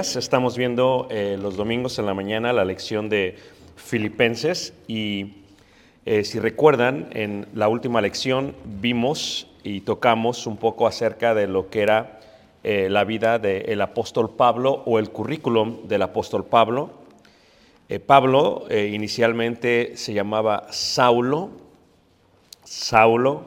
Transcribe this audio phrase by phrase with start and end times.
[0.00, 3.36] estamos viendo eh, los domingos en la mañana la lección de
[3.76, 5.34] Filipenses y
[6.06, 11.68] eh, si recuerdan, en la última lección vimos y tocamos un poco acerca de lo
[11.68, 12.18] que era
[12.64, 16.92] eh, la vida del apóstol Pablo o el currículum del apóstol Pablo.
[18.06, 21.50] Pablo inicialmente se llamaba Saulo,
[22.64, 23.42] Saulo.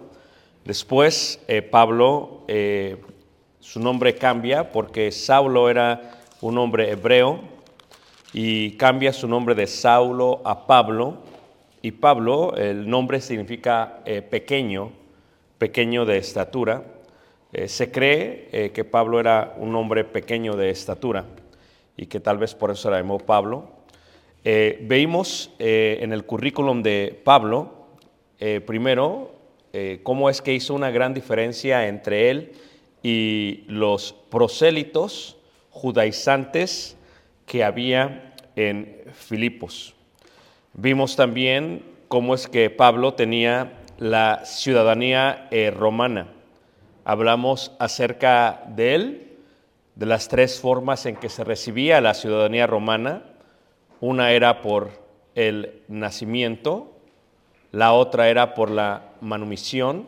[0.65, 1.39] Después
[1.71, 2.45] Pablo,
[3.59, 7.39] su nombre cambia porque Saulo era un hombre hebreo
[8.33, 11.19] y cambia su nombre de Saulo a Pablo.
[11.81, 14.91] Y Pablo, el nombre significa eh, pequeño,
[15.57, 16.83] pequeño de estatura.
[17.53, 21.25] Eh, se cree eh, que Pablo era un hombre pequeño de estatura
[21.95, 23.69] y que tal vez por eso se llamó Pablo.
[24.43, 27.87] Veimos en el currículum de Pablo,
[28.65, 29.31] primero,
[30.03, 32.51] cómo es que hizo una gran diferencia entre él
[33.01, 35.37] y los prosélitos
[35.73, 36.95] judaizantes
[37.45, 39.95] que había en Filipos.
[40.73, 46.27] Vimos también cómo es que Pablo tenía la ciudadanía eh, romana.
[47.05, 49.37] Hablamos acerca de él,
[49.95, 53.23] de las tres formas en que se recibía la ciudadanía romana.
[53.99, 54.91] Una era por
[55.35, 56.91] el nacimiento,
[57.71, 60.07] la otra era por la manumisión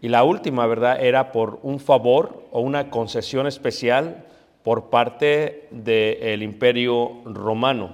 [0.00, 4.24] y la última, ¿verdad?, era por un favor o una concesión especial
[4.66, 7.92] por parte del imperio romano,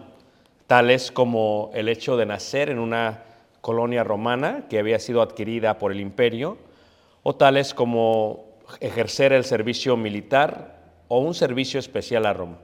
[0.67, 3.25] tales como el hecho de nacer en una
[3.61, 6.57] colonia romana que había sido adquirida por el imperio,
[7.25, 8.47] o tales como
[8.81, 12.57] ejercer el servicio militar o un servicio especial a Roma.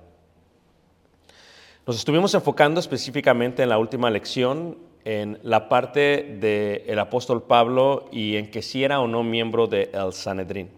[1.86, 8.36] Nos estuvimos enfocando específicamente en la última lección en la parte del apóstol Pablo y
[8.36, 10.77] en que si era o no miembro del Sanedrín.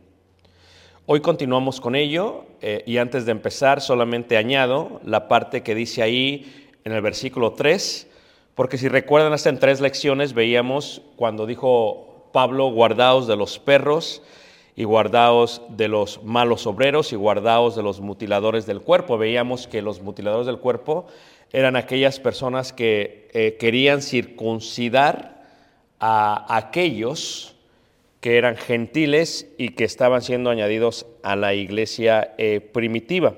[1.13, 6.05] Hoy continuamos con ello eh, y antes de empezar solamente añado la parte que dice
[6.05, 8.07] ahí en el versículo 3,
[8.55, 14.23] porque si recuerdan hasta en tres lecciones veíamos cuando dijo Pablo, guardaos de los perros
[14.77, 19.19] y guardaos de los malos obreros y guardaos de los mutiladores del cuerpo.
[19.19, 21.07] Veíamos que los mutiladores del cuerpo
[21.51, 25.43] eran aquellas personas que eh, querían circuncidar
[25.99, 27.57] a aquellos
[28.21, 33.35] que eran gentiles y que estaban siendo añadidos a la iglesia eh, primitiva.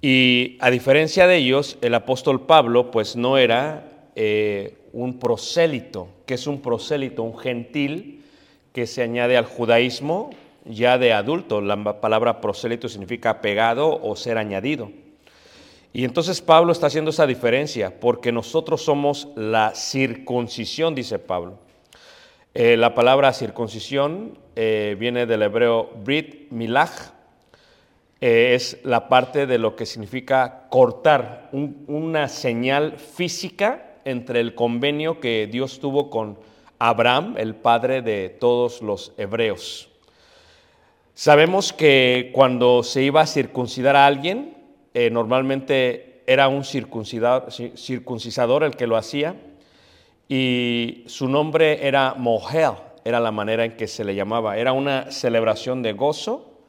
[0.00, 6.08] Y a diferencia de ellos, el apóstol Pablo pues no era eh, un prosélito.
[6.26, 7.22] que es un prosélito?
[7.22, 8.24] Un gentil
[8.72, 10.30] que se añade al judaísmo
[10.64, 11.60] ya de adulto.
[11.60, 14.90] La palabra prosélito significa pegado o ser añadido.
[15.92, 21.67] Y entonces Pablo está haciendo esa diferencia porque nosotros somos la circuncisión, dice Pablo.
[22.54, 27.12] Eh, la palabra circuncisión eh, viene del hebreo Brit Milach,
[28.20, 34.54] eh, es la parte de lo que significa cortar, un- una señal física entre el
[34.54, 36.38] convenio que Dios tuvo con
[36.80, 39.90] Abraham, el padre de todos los hebreos.
[41.14, 44.56] Sabemos que cuando se iba a circuncidar a alguien,
[44.94, 49.36] eh, normalmente era un circuncidador, ci- circuncisador el que lo hacía,
[50.28, 52.72] y su nombre era Mohel,
[53.04, 54.58] era la manera en que se le llamaba.
[54.58, 56.60] Era una celebración de gozo,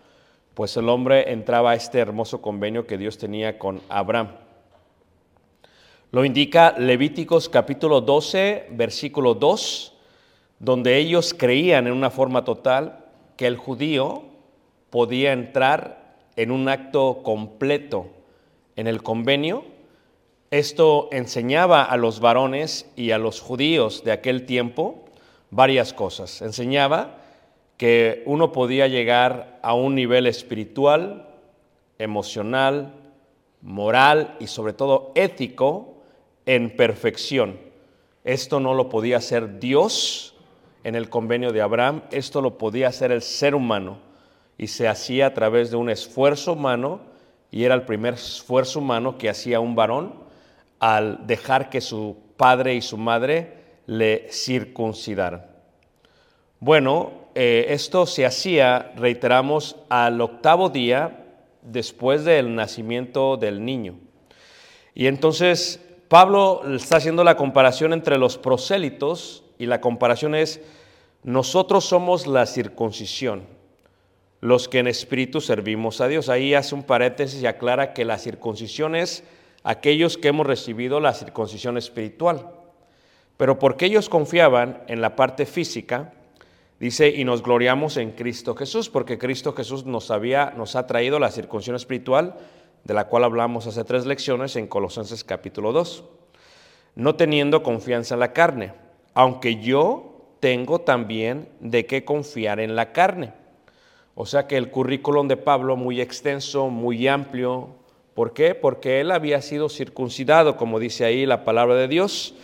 [0.54, 4.30] pues el hombre entraba a este hermoso convenio que Dios tenía con Abraham.
[6.12, 9.94] Lo indica Levíticos capítulo 12, versículo 2,
[10.58, 13.06] donde ellos creían en una forma total
[13.38, 14.24] que el judío
[14.90, 18.08] podía entrar en un acto completo
[18.76, 19.66] en el convenio.
[20.52, 25.06] Esto enseñaba a los varones y a los judíos de aquel tiempo
[25.52, 26.42] varias cosas.
[26.42, 27.18] Enseñaba
[27.78, 31.28] que uno podía llegar a un nivel espiritual,
[32.00, 32.94] emocional,
[33.62, 36.02] moral y sobre todo ético
[36.48, 37.60] en perfección.
[38.24, 40.36] Esto no lo podía hacer Dios
[40.84, 44.00] en el convenio de Abraham, esto lo podía hacer el ser humano
[44.58, 47.02] y se hacía a través de un esfuerzo humano
[47.52, 50.29] y era el primer esfuerzo humano que hacía un varón
[50.80, 55.46] al dejar que su padre y su madre le circuncidaran.
[56.60, 61.26] Bueno, eh, esto se hacía, reiteramos, al octavo día
[61.62, 64.00] después del nacimiento del niño.
[64.94, 70.62] Y entonces Pablo está haciendo la comparación entre los prosélitos y la comparación es,
[71.24, 73.44] nosotros somos la circuncisión,
[74.42, 76.30] los que en espíritu servimos a Dios.
[76.30, 79.24] Ahí hace un paréntesis y aclara que la circuncisión es
[79.64, 82.52] aquellos que hemos recibido la circuncisión espiritual.
[83.38, 86.14] Pero porque ellos confiaban en la parte física,
[86.80, 91.20] dice, y nos gloriamos en Cristo Jesús, porque Cristo Jesús nos, había, nos ha traído
[91.20, 92.36] la circuncisión espiritual,
[92.84, 96.04] de la cual hablamos hace tres lecciones en Colosenses capítulo 2,
[96.96, 98.74] no teniendo confianza en la carne,
[99.14, 103.34] aunque yo tengo también de qué confiar en la carne.
[104.16, 107.70] O sea que el currículum de Pablo muy extenso, muy amplio.
[108.20, 108.54] ¿Por qué?
[108.54, 112.36] Porque él había sido circuncidado, como dice ahí la palabra de Dios.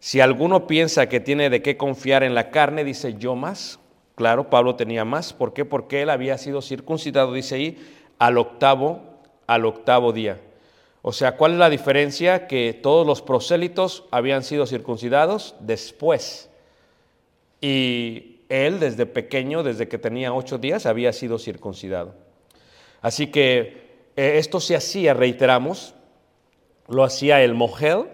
[0.00, 3.78] Si alguno piensa que tiene de qué confiar en la carne, dice yo más.
[4.16, 5.32] Claro, Pablo tenía más.
[5.32, 5.64] ¿Por qué?
[5.64, 7.78] Porque él había sido circuncidado, dice ahí,
[8.18, 9.00] al octavo,
[9.46, 10.40] al octavo día.
[11.02, 12.48] O sea, ¿cuál es la diferencia?
[12.48, 16.50] Que todos los prosélitos habían sido circuncidados después.
[17.60, 22.12] Y él desde pequeño, desde que tenía ocho días, había sido circuncidado.
[23.02, 23.81] Así que
[24.16, 25.94] eh, esto se hacía, reiteramos,
[26.88, 28.08] lo hacía el mogel,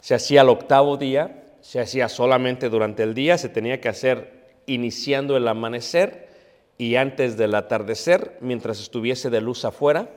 [0.00, 4.58] se hacía al octavo día, se hacía solamente durante el día, se tenía que hacer
[4.66, 6.28] iniciando el amanecer
[6.76, 10.10] y antes del atardecer, mientras estuviese de luz afuera,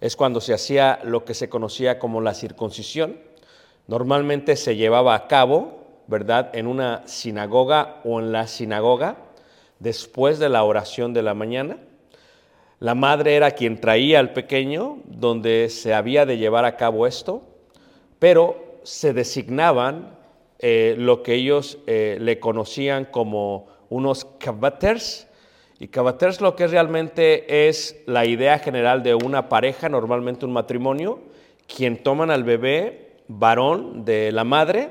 [0.00, 3.18] es cuando se hacía lo que se conocía como la circuncisión.
[3.86, 9.16] Normalmente se llevaba a cabo, ¿verdad?, en una sinagoga o en la sinagoga
[9.78, 11.78] después de la oración de la mañana.
[12.84, 17.42] La madre era quien traía al pequeño donde se había de llevar a cabo esto,
[18.18, 20.18] pero se designaban
[20.58, 25.26] eh, lo que ellos eh, le conocían como unos kavaters.
[25.78, 31.20] Y kavaters lo que realmente es la idea general de una pareja, normalmente un matrimonio,
[31.74, 34.90] quien toman al bebé varón de la madre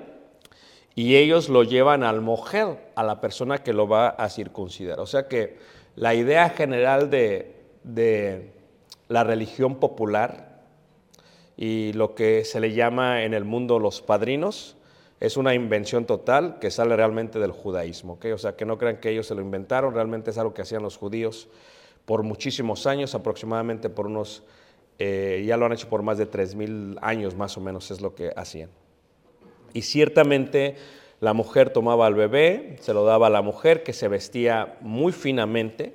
[0.96, 5.00] y ellos lo llevan al mogel, a la persona que lo va a circuncidar.
[5.00, 5.60] O sea que
[5.96, 8.52] la idea general de, de
[9.08, 10.62] la religión popular
[11.58, 14.76] y lo que se le llama en el mundo los padrinos
[15.20, 18.14] es una invención total que sale realmente del judaísmo.
[18.14, 18.26] ¿ok?
[18.34, 20.84] O sea, que no crean que ellos se lo inventaron, realmente es algo que hacían
[20.84, 21.48] los judíos
[22.06, 24.44] por muchísimos años, aproximadamente por unos,
[25.00, 28.16] eh, ya lo han hecho por más de 3.000 años más o menos, es lo
[28.16, 28.70] que hacían.
[29.74, 30.76] Y ciertamente
[31.22, 35.14] la mujer tomaba al bebé, se lo daba a la mujer que se vestía muy
[35.14, 35.94] finamente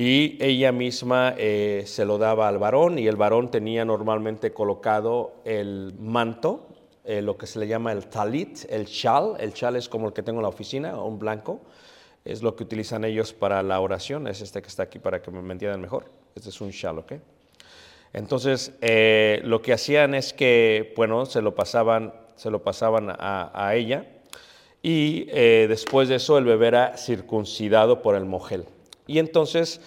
[0.00, 5.32] y ella misma eh, se lo daba al varón y el varón tenía normalmente colocado
[5.44, 6.68] el manto,
[7.04, 10.12] eh, lo que se le llama el talit, el chal, el chal es como el
[10.12, 11.62] que tengo en la oficina, un blanco,
[12.24, 15.32] es lo que utilizan ellos para la oración, es este que está aquí para que
[15.32, 16.04] me entiendan mejor,
[16.36, 17.14] este es un chal, ¿ok?
[18.12, 23.72] Entonces, eh, lo que hacían es que, bueno, se lo pasaban, se lo pasaban a,
[23.74, 24.06] ella
[24.80, 28.64] y después de eso el bebé era circuncidado por el mogel.
[29.08, 29.80] Y entonces,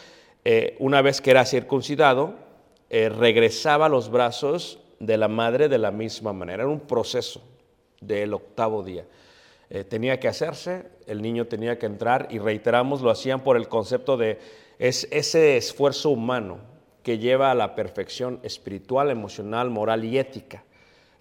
[0.44, 2.34] eh, una vez que era circuncidado,
[2.90, 6.64] eh, regresaba a los brazos de la madre de la misma manera.
[6.64, 7.42] Era un proceso
[8.02, 9.06] del octavo día.
[9.70, 13.70] eh, tenía que hacerse, el niño tenía que entrar y reiteramos, lo hacían por el
[13.70, 14.38] concepto de
[14.82, 16.58] es ese esfuerzo humano
[17.04, 20.64] que lleva a la perfección espiritual, emocional, moral y ética,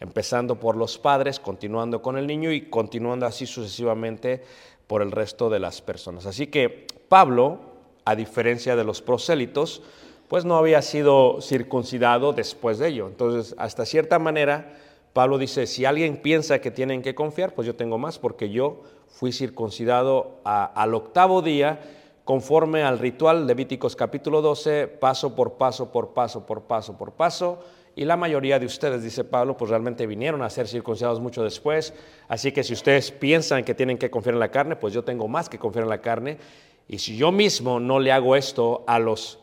[0.01, 4.43] empezando por los padres, continuando con el niño y continuando así sucesivamente
[4.87, 6.25] por el resto de las personas.
[6.25, 7.70] Así que Pablo,
[8.05, 9.83] a diferencia de los prosélitos,
[10.29, 13.09] pues no había sido circuncidado después de ello.
[13.09, 14.75] Entonces, hasta cierta manera,
[15.13, 18.83] Pablo dice, si alguien piensa que tienen que confiar, pues yo tengo más, porque yo
[19.09, 21.81] fui circuncidado al octavo día,
[22.25, 27.59] conforme al ritual Levíticos capítulo 12, paso por paso, por paso, por paso, por paso.
[27.97, 31.93] Y la mayoría de ustedes, dice Pablo, pues realmente vinieron a ser circuncidados mucho después.
[32.29, 35.27] Así que si ustedes piensan que tienen que confiar en la carne, pues yo tengo
[35.27, 36.39] más que confiar en la carne.
[36.93, 39.39] Y si yo mismo no le hago esto a los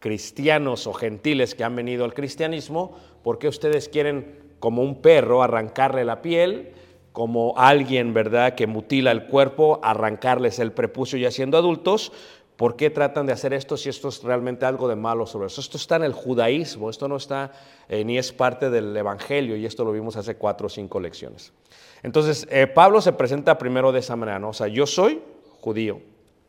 [0.00, 5.44] cristianos o gentiles que han venido al cristianismo, ¿por qué ustedes quieren como un perro
[5.44, 6.72] arrancarle la piel,
[7.12, 12.10] como alguien, ¿verdad?, que mutila el cuerpo, arrancarles el prepucio ya siendo adultos?
[12.56, 15.60] ¿Por qué tratan de hacer esto si esto es realmente algo de malo sobre eso?
[15.60, 17.52] Esto está en el judaísmo, esto no está
[17.88, 21.52] eh, ni es parte del evangelio y esto lo vimos hace cuatro o cinco lecciones.
[22.02, 24.44] Entonces, eh, Pablo se presenta primero de esa manera.
[24.48, 25.20] O sea, yo soy
[25.60, 26.00] judío,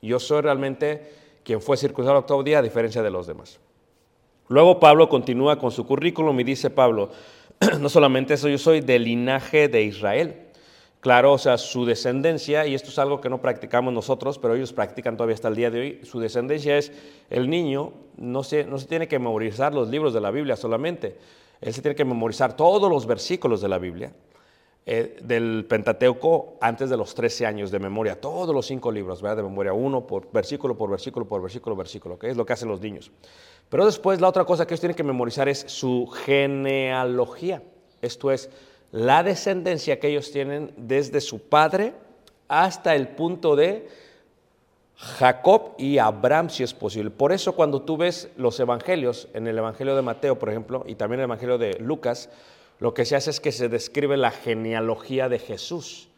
[0.08, 1.14] yo soy realmente
[1.44, 3.60] quien fue circuncidado el octavo día a diferencia de los demás.
[4.48, 7.12] Luego Pablo continúa con su currículum y dice Pablo,
[7.80, 10.36] no solamente eso, yo soy del linaje de Israel.
[11.02, 14.74] Claro, o sea, su descendencia, y esto es algo que no practicamos nosotros, pero ellos
[14.74, 16.92] practican todavía hasta el día de hoy, su descendencia es
[17.30, 21.16] el niño, no se, no se tiene que memorizar los libros de la Biblia solamente,
[21.62, 24.12] él se tiene que memorizar todos los versículos de la Biblia,
[24.86, 29.38] eh, del Pentateuco antes de los 13 años de memoria, todos los cinco libros, ¿verdad?
[29.38, 32.70] De memoria, uno por versículo, por versículo, por versículo, versículo, que es lo que hacen
[32.70, 33.12] los niños.
[33.70, 37.62] Pero después la otra cosa que ellos tienen que memorizar es su genealogía,
[38.02, 38.50] esto es
[38.92, 41.94] la descendencia que ellos tienen desde su padre
[42.48, 43.88] hasta el punto de
[44.96, 47.10] Jacob y Abraham, si es posible.
[47.10, 50.96] Por eso cuando tú ves los evangelios, en el Evangelio de Mateo, por ejemplo, y
[50.96, 52.30] también el Evangelio de Lucas,
[52.80, 56.10] lo que se hace es que se describe la genealogía de Jesús.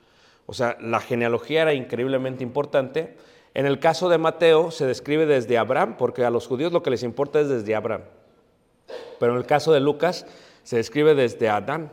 [0.45, 3.17] O sea, la genealogía era increíblemente importante.
[3.53, 6.91] En el caso de Mateo se describe desde Abraham, porque a los judíos lo que
[6.91, 8.03] les importa es desde Abraham.
[9.19, 10.25] Pero en el caso de Lucas
[10.63, 11.91] se describe desde Adán,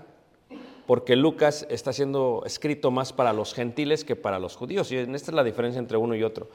[0.86, 4.90] porque Lucas está siendo escrito más para los gentiles que para los judíos.
[4.92, 6.48] Y esta es la diferencia entre uno y otro.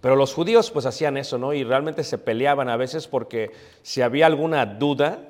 [0.00, 1.52] Pero los judíos pues hacían eso, ¿no?
[1.52, 3.50] Y realmente se peleaban a veces porque
[3.82, 5.28] si había alguna duda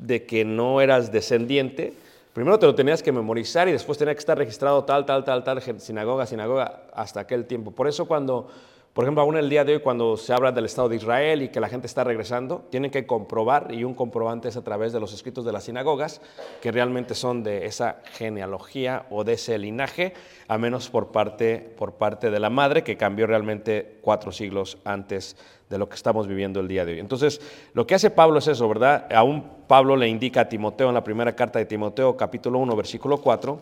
[0.00, 1.92] de que no eras descendiente,
[2.32, 5.44] primero te lo tenías que memorizar y después tenía que estar registrado tal, tal, tal,
[5.44, 7.70] tal, sinagoga, sinagoga, hasta aquel tiempo.
[7.70, 8.48] Por eso cuando,
[8.92, 11.48] por ejemplo, aún el día de hoy, cuando se habla del Estado de Israel y
[11.50, 14.98] que la gente está regresando, tienen que comprobar, y un comprobante es a través de
[14.98, 16.20] los escritos de las sinagogas,
[16.60, 20.12] que realmente son de esa genealogía o de ese linaje,
[20.48, 25.36] a menos por parte, por parte de la madre, que cambió realmente cuatro siglos antes
[25.68, 26.98] de lo que estamos viviendo el día de hoy.
[26.98, 27.40] Entonces,
[27.74, 29.06] lo que hace Pablo es eso, ¿verdad?
[29.14, 33.18] Aún Pablo le indica a Timoteo en la primera carta de Timoteo, capítulo 1, versículo
[33.18, 33.60] 4,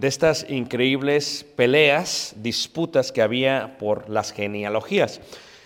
[0.00, 5.20] de estas increíbles peleas, disputas que había por las genealogías.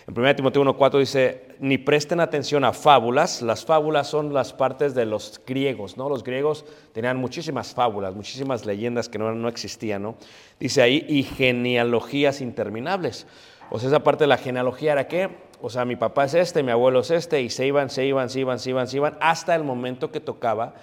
[0.09, 3.41] En 1 Timoteo 1.4 dice, ni presten atención a fábulas.
[3.41, 6.09] Las fábulas son las partes de los griegos, ¿no?
[6.09, 10.17] Los griegos tenían muchísimas fábulas, muchísimas leyendas que no, no existían, ¿no?
[10.59, 13.27] Dice ahí, y genealogías interminables.
[13.71, 15.29] O sea, esa parte de la genealogía era que,
[15.61, 18.29] o sea, mi papá es este, mi abuelo es este, y se iban, se iban,
[18.29, 20.75] se iban, se iban, se iban, hasta el momento que tocaba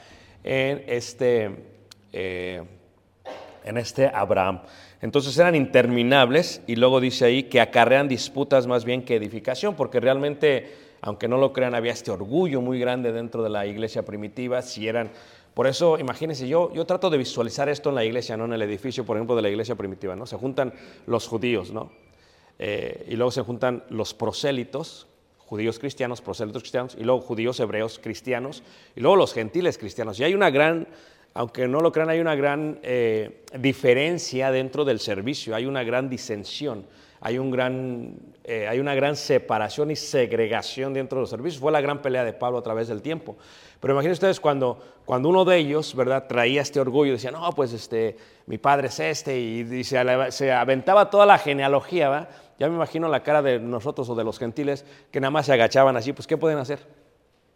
[0.43, 1.51] en este,
[2.15, 2.63] eh,
[3.65, 4.63] en este Abraham.
[5.01, 10.01] Entonces eran interminables y luego dice ahí que acarrean disputas más bien que edificación, porque
[10.01, 14.63] realmente, aunque no lo crean, había este orgullo muy grande dentro de la iglesia primitiva,
[14.63, 15.11] si eran...
[15.55, 18.63] Por eso, imagínense, yo, yo trato de visualizar esto en la iglesia, no en el
[18.63, 20.25] edificio, por ejemplo, de la iglesia primitiva, ¿no?
[20.25, 20.73] Se juntan
[21.07, 21.93] los judíos, ¿no?
[22.59, 28.01] Eh, y luego se juntan los prosélitos, judíos cristianos, prosélitos cristianos, y luego judíos hebreos
[28.03, 28.63] cristianos,
[28.97, 30.19] y luego los gentiles cristianos.
[30.19, 30.89] Y hay una gran,
[31.35, 36.09] aunque no lo crean, hay una gran eh, diferencia dentro del servicio, hay una gran
[36.11, 36.85] disensión,
[37.21, 41.61] hay, un gran, eh, hay una gran separación y segregación dentro de los servicios.
[41.61, 43.37] Fue la gran pelea de Pablo a través del tiempo.
[43.81, 47.73] Pero imaginen ustedes cuando, cuando uno de ellos, ¿verdad?, traía este orgullo, decía, no, pues
[47.73, 49.99] este, mi padre es este, y, se,
[50.31, 52.29] se aventaba toda la genealogía.
[52.59, 55.53] Ya me imagino la cara de nosotros o de los gentiles que nada más se
[55.53, 57.02] agachaban así, pues ¿qué pueden hacer?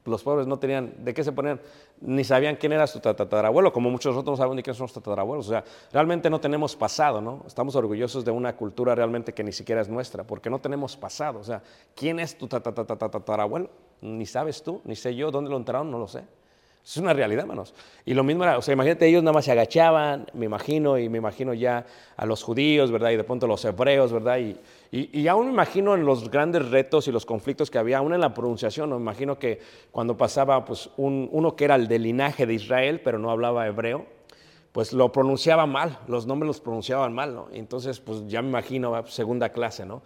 [0.06, 1.60] Los pobres no tenían, ¿de qué se ponían?
[2.00, 4.88] Ni sabían quién era su tatarabuelo, como muchos de nosotros no saben ni quiénes son
[4.88, 5.46] sus tatarabuelos.
[5.46, 7.42] O sea, realmente no tenemos pasado, ¿no?
[7.46, 11.40] Estamos orgullosos de una cultura realmente que ni siquiera es nuestra, porque no tenemos pasado.
[11.40, 11.62] O sea,
[11.94, 13.70] ¿quién es tu tatarabuelo?
[14.00, 15.90] Ni sabes tú, ni sé yo, ¿dónde lo enterraron?
[15.90, 16.22] No lo sé.
[16.86, 17.74] Es una realidad, hermanos.
[18.04, 21.08] Y lo mismo era, o sea, imagínate, ellos nada más se agachaban, me imagino, y
[21.08, 21.84] me imagino ya
[22.16, 23.10] a los judíos, ¿verdad?
[23.10, 24.38] Y de pronto los hebreos, ¿verdad?
[24.38, 24.56] Y,
[24.90, 28.14] y, y aún me imagino en los grandes retos y los conflictos que había, aún
[28.14, 32.02] en la pronunciación, me imagino que cuando pasaba, pues, un- uno que era el del
[32.04, 34.06] linaje de Israel, pero no hablaba hebreo,
[34.72, 37.48] pues lo pronunciaba mal, los nombres los pronunciaban mal, ¿no?
[37.52, 40.02] Entonces, pues ya me imagino, segunda clase, ¿no?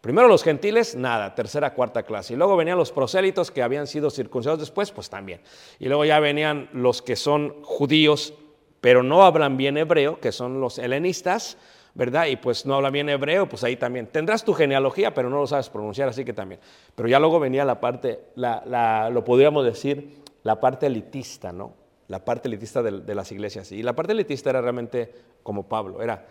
[0.00, 2.34] Primero los gentiles, nada, tercera, cuarta clase.
[2.34, 5.40] Y luego venían los prosélitos que habían sido circuncidados después, pues también.
[5.78, 8.34] Y luego ya venían los que son judíos,
[8.82, 11.56] pero no hablan bien hebreo, que son los helenistas,
[11.94, 12.26] ¿verdad?
[12.26, 14.06] Y pues no hablan bien hebreo, pues ahí también.
[14.08, 16.60] Tendrás tu genealogía, pero no lo sabes pronunciar, así que también.
[16.94, 21.72] Pero ya luego venía la parte, la, la- lo podríamos decir, la parte elitista, ¿no?
[22.08, 23.70] La parte elitista de, de las iglesias.
[23.72, 26.26] Y la parte elitista era realmente como Pablo, era,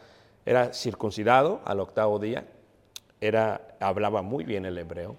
[0.46, 2.46] era circuncidado al octavo día,
[3.22, 5.16] era, hablaba muy bien el hebreo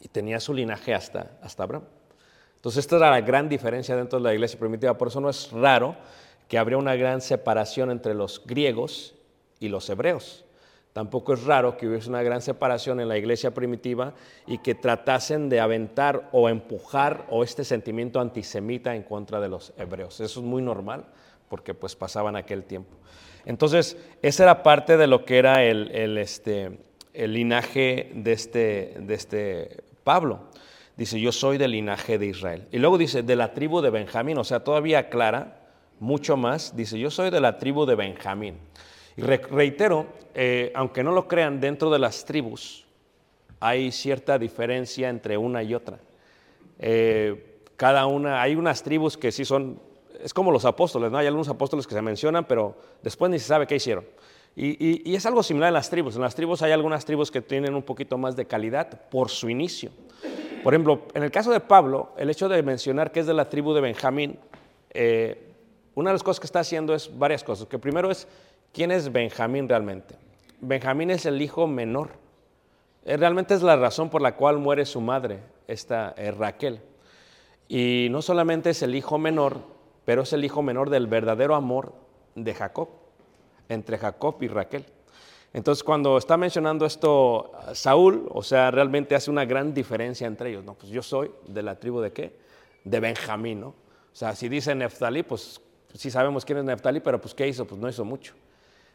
[0.00, 1.84] y tenía su linaje hasta, hasta Abraham.
[2.56, 4.96] Entonces esta era la gran diferencia dentro de la iglesia primitiva.
[4.96, 5.96] Por eso no es raro
[6.46, 9.14] que habría una gran separación entre los griegos
[9.60, 10.44] y los hebreos.
[10.92, 14.14] Tampoco es raro que hubiese una gran separación en la iglesia primitiva
[14.46, 19.72] y que tratasen de aventar o empujar o este sentimiento antisemita en contra de los
[19.76, 20.18] hebreos.
[20.18, 21.04] Eso es muy normal
[21.48, 22.96] porque pues pasaban aquel tiempo.
[23.44, 26.80] Entonces, esa era parte de lo que era el, el, este,
[27.14, 30.48] el linaje de este, de este Pablo.
[30.96, 32.66] Dice, yo soy del linaje de Israel.
[32.72, 35.68] Y luego dice, de la tribu de Benjamín, o sea, todavía aclara
[36.00, 36.76] mucho más.
[36.76, 38.58] Dice, yo soy de la tribu de Benjamín.
[39.16, 42.86] Y re- reitero, eh, aunque no lo crean, dentro de las tribus
[43.58, 45.98] hay cierta diferencia entre una y otra.
[46.78, 49.80] Eh, cada una, hay unas tribus que sí son,
[50.22, 51.18] es como los apóstoles, ¿no?
[51.18, 54.04] Hay algunos apóstoles que se mencionan, pero después ni se sabe qué hicieron.
[54.56, 56.16] Y es algo similar en las tribus.
[56.16, 59.48] En las tribus hay algunas tribus que tienen un poquito más de calidad por su
[59.48, 59.90] inicio.
[60.62, 63.48] Por ejemplo, en el caso de Pablo, el hecho de mencionar que es de la
[63.48, 64.38] tribu de Benjamín,
[64.90, 65.52] eh,
[65.94, 67.68] una de las cosas que está haciendo es varias cosas.
[67.68, 68.26] Que primero es,
[68.72, 70.16] ¿quién es Benjamín realmente?
[70.60, 72.10] Benjamín es el hijo menor.
[73.04, 76.80] Eh, Realmente es la razón por la cual muere su madre, esta eh, Raquel.
[77.68, 79.60] Y no solamente es el hijo menor,
[80.04, 81.94] pero es el hijo menor del verdadero amor
[82.34, 82.88] de Jacob,
[83.68, 84.84] entre Jacob y Raquel.
[85.52, 90.50] Entonces, cuando está mencionando esto a Saúl, o sea, realmente hace una gran diferencia entre
[90.50, 90.64] ellos.
[90.64, 92.36] No, pues yo soy de la tribu de qué?
[92.84, 93.68] De Benjamín, ¿no?
[93.68, 93.74] O
[94.12, 95.60] sea, si dice Neftalí, pues
[95.94, 97.66] sí sabemos quién es Neftalí, pero pues ¿qué hizo?
[97.66, 98.34] Pues no hizo mucho.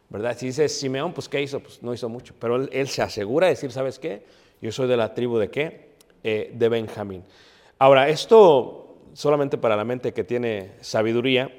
[0.10, 0.38] ¿Verdad?
[0.38, 1.60] Si dice Simeón, pues ¿qué hizo?
[1.60, 2.34] Pues no hizo mucho.
[2.40, 4.24] Pero él, él se asegura de decir, ¿sabes qué?
[4.62, 5.90] Yo soy de la tribu de qué?
[6.24, 7.24] Eh, de Benjamín.
[7.78, 11.50] Ahora, esto solamente para la mente que tiene sabiduría,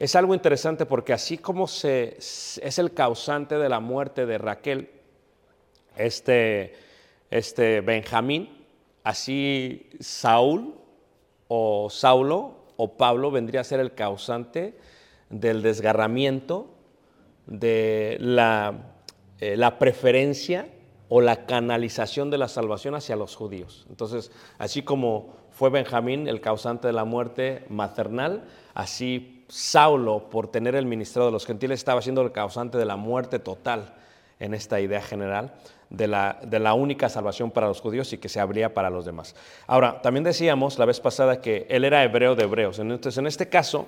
[0.00, 4.90] es algo interesante porque así como se, es el causante de la muerte de Raquel,
[5.96, 6.74] este,
[7.30, 8.66] este Benjamín,
[9.04, 10.74] así Saúl
[11.46, 14.74] o Saulo o Pablo vendría a ser el causante
[15.30, 16.73] del desgarramiento
[17.46, 18.74] de la,
[19.40, 20.68] eh, la preferencia
[21.08, 23.86] o la canalización de la salvación hacia los judíos.
[23.88, 30.74] Entonces, así como fue Benjamín el causante de la muerte maternal, así Saulo, por tener
[30.74, 33.94] el ministerio de los gentiles, estaba siendo el causante de la muerte total
[34.40, 35.52] en esta idea general
[35.90, 39.04] de la, de la única salvación para los judíos y que se abría para los
[39.04, 39.36] demás.
[39.66, 42.78] Ahora, también decíamos la vez pasada que él era hebreo de hebreos.
[42.78, 43.86] Entonces, en este caso,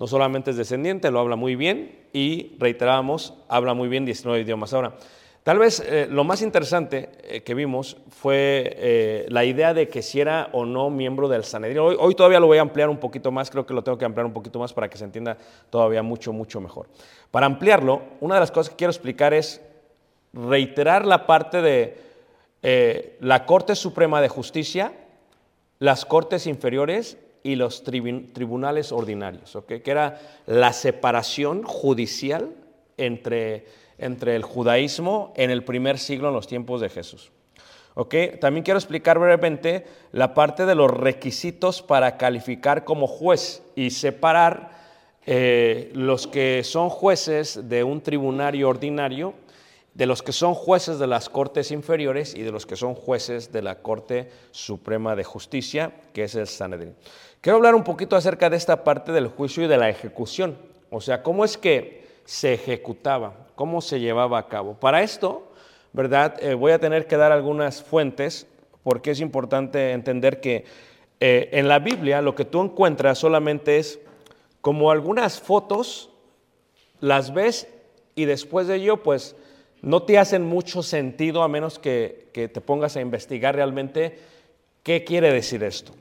[0.00, 4.72] no solamente es descendiente, lo habla muy bien y reiterábamos, habla muy bien 19 idiomas.
[4.72, 4.94] Ahora,
[5.42, 10.00] tal vez eh, lo más interesante eh, que vimos fue eh, la idea de que
[10.00, 11.80] si era o no miembro del Sanedrín.
[11.80, 14.06] Hoy, hoy todavía lo voy a ampliar un poquito más, creo que lo tengo que
[14.06, 15.36] ampliar un poquito más para que se entienda
[15.68, 16.88] todavía mucho, mucho mejor.
[17.30, 19.60] Para ampliarlo, una de las cosas que quiero explicar es
[20.32, 24.92] reiterar la parte de la Corte Suprema de Justicia,
[25.78, 29.66] las Cortes Inferiores y los tribu- tribunales ordinarios, ¿ok?
[29.82, 32.50] que era la separación judicial
[32.96, 33.66] entre,
[33.98, 37.32] entre el judaísmo en el primer siglo, en los tiempos de Jesús.
[37.94, 38.14] ¿ok?
[38.40, 44.78] También quiero explicar brevemente la parte de los requisitos para calificar como juez y separar
[45.26, 49.34] eh, los que son jueces de un tribunario ordinario
[49.92, 53.52] de los que son jueces de las cortes inferiores y de los que son jueces
[53.52, 56.94] de la Corte Suprema de Justicia, que es el Sanedrín.
[57.40, 60.58] Quiero hablar un poquito acerca de esta parte del juicio y de la ejecución,
[60.90, 64.74] o sea, cómo es que se ejecutaba, cómo se llevaba a cabo.
[64.74, 65.50] Para esto,
[65.94, 66.36] ¿verdad?
[66.42, 68.46] Eh, voy a tener que dar algunas fuentes
[68.82, 70.66] porque es importante entender que
[71.20, 74.00] eh, en la Biblia lo que tú encuentras solamente es
[74.60, 76.10] como algunas fotos,
[77.00, 77.68] las ves
[78.16, 79.34] y después de ello, pues
[79.80, 84.18] no te hacen mucho sentido a menos que, que te pongas a investigar realmente
[84.82, 85.94] qué quiere decir esto.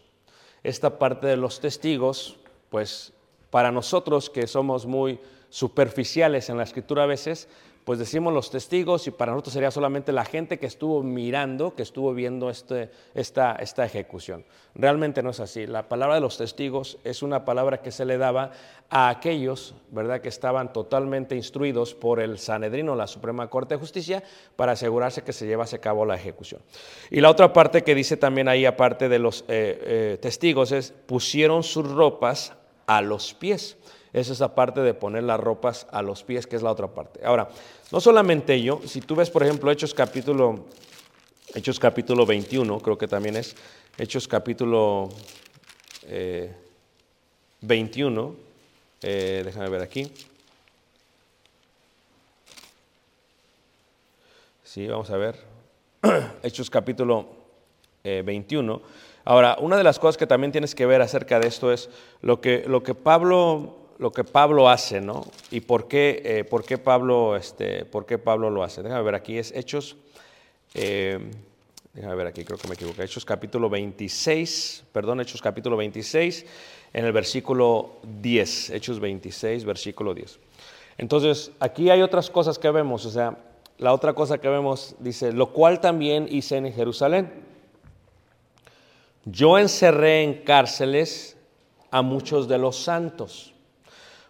[0.63, 2.37] Esta parte de los testigos,
[2.69, 3.15] pues
[3.49, 5.19] para nosotros que somos muy
[5.49, 7.49] superficiales en la escritura a veces,
[7.85, 11.83] pues decimos los testigos y para nosotros sería solamente la gente que estuvo mirando, que
[11.83, 14.45] estuvo viendo este, esta, esta ejecución.
[14.75, 15.67] Realmente no es así.
[15.67, 18.53] La palabra de los testigos es una palabra que se le daba
[18.89, 24.23] a aquellos, ¿verdad?, que estaban totalmente instruidos por el Sanedrino, la Suprema Corte de Justicia,
[24.57, 26.63] para asegurarse que se llevase a cabo la ejecución.
[27.11, 30.93] Y la otra parte que dice también ahí, aparte de los eh, eh, testigos, es
[31.07, 32.55] pusieron sus ropas
[32.87, 33.77] a los pies.
[34.15, 37.27] Es esa parte de poner las ropas a los pies, que es la otra parte.
[37.27, 37.49] Ahora,
[37.91, 40.67] no solamente ello, si tú ves, por ejemplo, Hechos capítulo,
[41.53, 43.57] Hechos capítulo 21, creo que también es,
[43.99, 45.09] Hechos capítulo
[46.05, 46.55] eh,
[47.63, 48.37] 21,
[49.03, 50.09] eh, déjame ver aquí.
[54.63, 55.41] Sí, vamos a ver.
[56.45, 57.27] Hechos capítulo
[58.05, 58.81] eh, 21.
[59.25, 61.91] Ahora, una de las cosas que también tienes que ver acerca de esto es
[62.23, 65.25] lo que, lo que, Pablo, lo que Pablo hace, ¿no?
[65.51, 68.83] Y por qué, eh, por qué, Pablo, este, por qué Pablo lo hace.
[68.83, 69.97] Déjame ver aquí, es Hechos,
[70.75, 71.19] eh,
[71.93, 73.05] déjame ver aquí, creo que me equivoqué.
[73.05, 76.47] Hechos capítulo 26, perdón, Hechos capítulo 26,
[76.93, 78.71] en el versículo 10.
[78.71, 80.39] Hechos 26, versículo 10.
[80.99, 83.37] Entonces, aquí hay otras cosas que vemos, o sea,
[83.79, 87.33] la otra cosa que vemos dice, lo cual también hice en Jerusalén.
[89.25, 91.37] Yo encerré en cárceles
[91.91, 93.54] a muchos de los santos.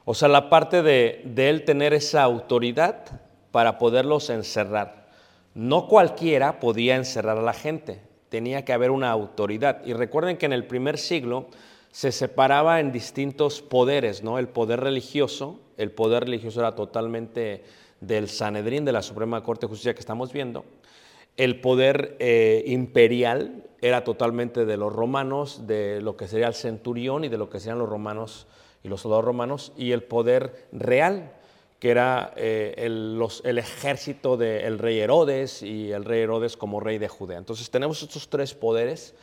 [0.05, 5.09] O sea, la parte de, de, él tener esa autoridad para poderlos encerrar.
[5.55, 9.81] No cualquiera podía encerrar a la gente, tenía que haber una autoridad.
[9.87, 11.47] Y recuerden que en el primer siglo
[11.95, 14.41] se separaba en distintos poderes, ¿no?
[14.41, 17.63] El poder religioso, el poder religioso era totalmente
[18.01, 20.65] del Sanedrín, de la Suprema Corte de Justicia que estamos viendo.
[21.37, 27.23] El poder eh, imperial era totalmente de los romanos, de lo que sería el centurión
[27.23, 28.49] y de lo que serían los romanos
[28.85, 31.33] y los soldados romanos, y el poder real,
[31.81, 36.99] que era eh, el, el, ejército del rey Herodes y el rey Herodes como rey
[36.99, 37.39] de Judea.
[37.39, 39.15] Entonces tenemos estos tres poderes,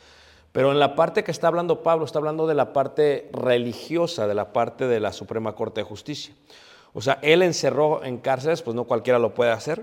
[0.52, 4.34] pero en la parte que está hablando Pablo, está hablando de la parte religiosa, de
[4.34, 6.34] la parte de la Suprema Corte de Justicia.
[6.92, 9.82] O sea, él encerró en cárceles, pues no cualquiera lo puede hacer,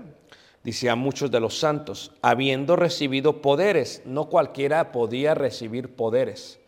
[0.62, 6.59] dice a muchos de los santos, habiendo recibido poderes, no cualquiera podía recibir poderes.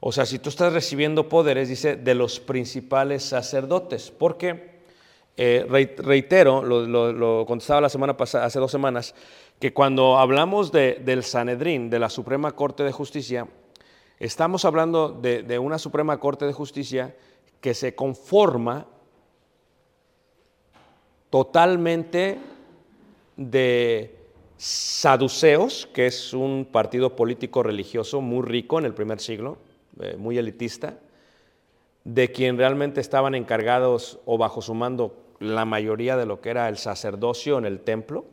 [0.00, 4.80] O sea, si tú estás recibiendo poderes, dice, de los principales sacerdotes, porque,
[5.36, 5.66] eh,
[5.98, 9.14] reitero, lo, contestaba la semana pasada, hace dos semanas,
[9.58, 13.46] que cuando hablamos de, del Sanedrín, de la Suprema Corte de Justicia,
[14.18, 17.14] estamos hablando de una Suprema Corte de Justicia
[17.60, 18.86] que se conforma
[21.28, 22.38] totalmente
[23.36, 24.16] de
[24.56, 29.58] saduceos, que es un partido político religioso muy rico en el primer siglo,
[30.00, 30.98] eh, muy elitista,
[32.04, 36.68] de quien realmente estaban encargados o bajo su mando la mayoría de lo que era
[36.68, 38.24] el sacerdocio en el templo,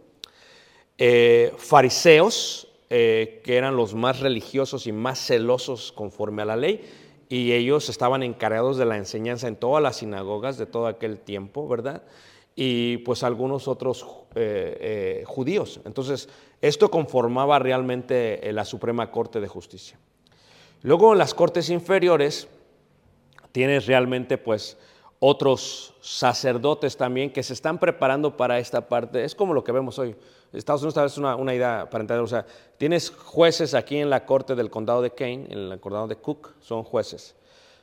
[0.98, 6.82] eh, fariseos, eh, que eran los más religiosos y más celosos conforme a la ley,
[7.30, 11.68] y ellos estaban encargados de la enseñanza en todas las sinagogas de todo aquel tiempo,
[11.68, 12.04] ¿verdad?
[12.56, 14.04] y pues algunos otros
[15.26, 15.80] judíos.
[15.86, 16.28] Entonces,
[16.60, 20.00] esto conformaba realmente la Suprema Corte de Justicia.
[20.88, 22.48] Luego, en las cortes inferiores,
[23.52, 24.78] tienes realmente pues
[25.20, 29.26] otros sacerdotes también que se están preparando para esta parte.
[29.26, 30.16] Es como lo que vemos hoy.
[30.54, 32.24] Estados Unidos es una, idea para entender.
[32.24, 32.46] O sea,
[32.78, 36.54] tienes jueces aquí en la corte del condado de Kane, en el condado de Cook,
[36.62, 37.36] son jueces.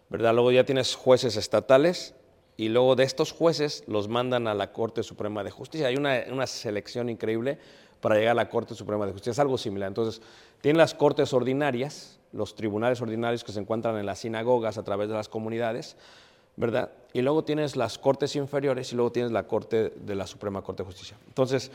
[0.08, 0.32] ¿verdad?
[0.32, 2.14] Luego ya tienes jueces estatales
[2.56, 5.88] y luego de estos jueces los mandan a la Corte Suprema de Justicia.
[5.88, 7.58] Hay una, una selección increíble
[8.00, 9.32] para llegar a la Corte Suprema de Justicia.
[9.32, 9.88] Es algo similar.
[9.88, 10.22] Entonces,
[10.62, 15.08] tienen las cortes ordinarias, los tribunales ordinarios que se encuentran en las sinagogas a través
[15.08, 15.96] de las comunidades,
[16.56, 16.90] ¿verdad?
[17.12, 20.82] Y luego tienes las cortes inferiores y luego tienes la Corte de la Suprema Corte
[20.82, 21.16] de Justicia.
[21.28, 21.70] Entonces,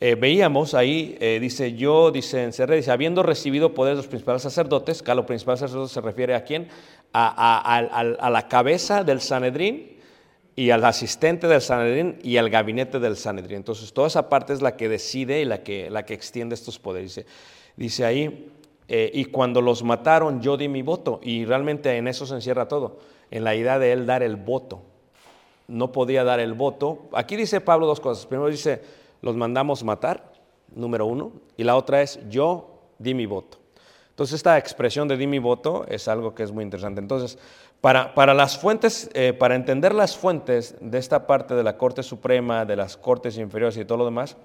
[0.00, 4.42] eh, veíamos ahí, eh, dice yo, dice encerré, dice, habiendo recibido poder de los principales
[4.42, 6.68] sacerdotes, que a los principales sacerdotes se refiere a quién?
[7.12, 9.98] A, a- a- a la cabeza del Sanedrín
[10.56, 13.56] y al asistente del Sanedrín y al gabinete del Sanedrín.
[13.58, 16.78] Entonces, toda esa parte es la que decide y la que, la que extiende estos
[16.78, 17.14] poderes.
[17.16, 17.26] Dice,
[17.76, 18.50] dice ahí,
[18.92, 21.20] eh, y cuando los mataron, yo di mi voto.
[21.22, 22.98] Y realmente en eso se encierra todo,
[23.30, 24.82] en la idea de él dar el voto.
[25.68, 27.02] No podía dar el voto.
[27.12, 28.26] Aquí dice Pablo dos cosas.
[28.26, 28.82] Primero dice,
[29.22, 30.32] los mandamos matar,
[30.74, 31.30] número uno.
[31.56, 33.58] Y la otra es, yo di mi voto.
[34.08, 37.00] Entonces, esta expresión de di mi voto es algo que es muy interesante.
[37.00, 37.38] Entonces,
[37.80, 42.02] para, para las fuentes, eh, para entender las fuentes de esta parte de la Corte
[42.02, 44.36] Suprema, de las Cortes Inferiores y todo lo demás,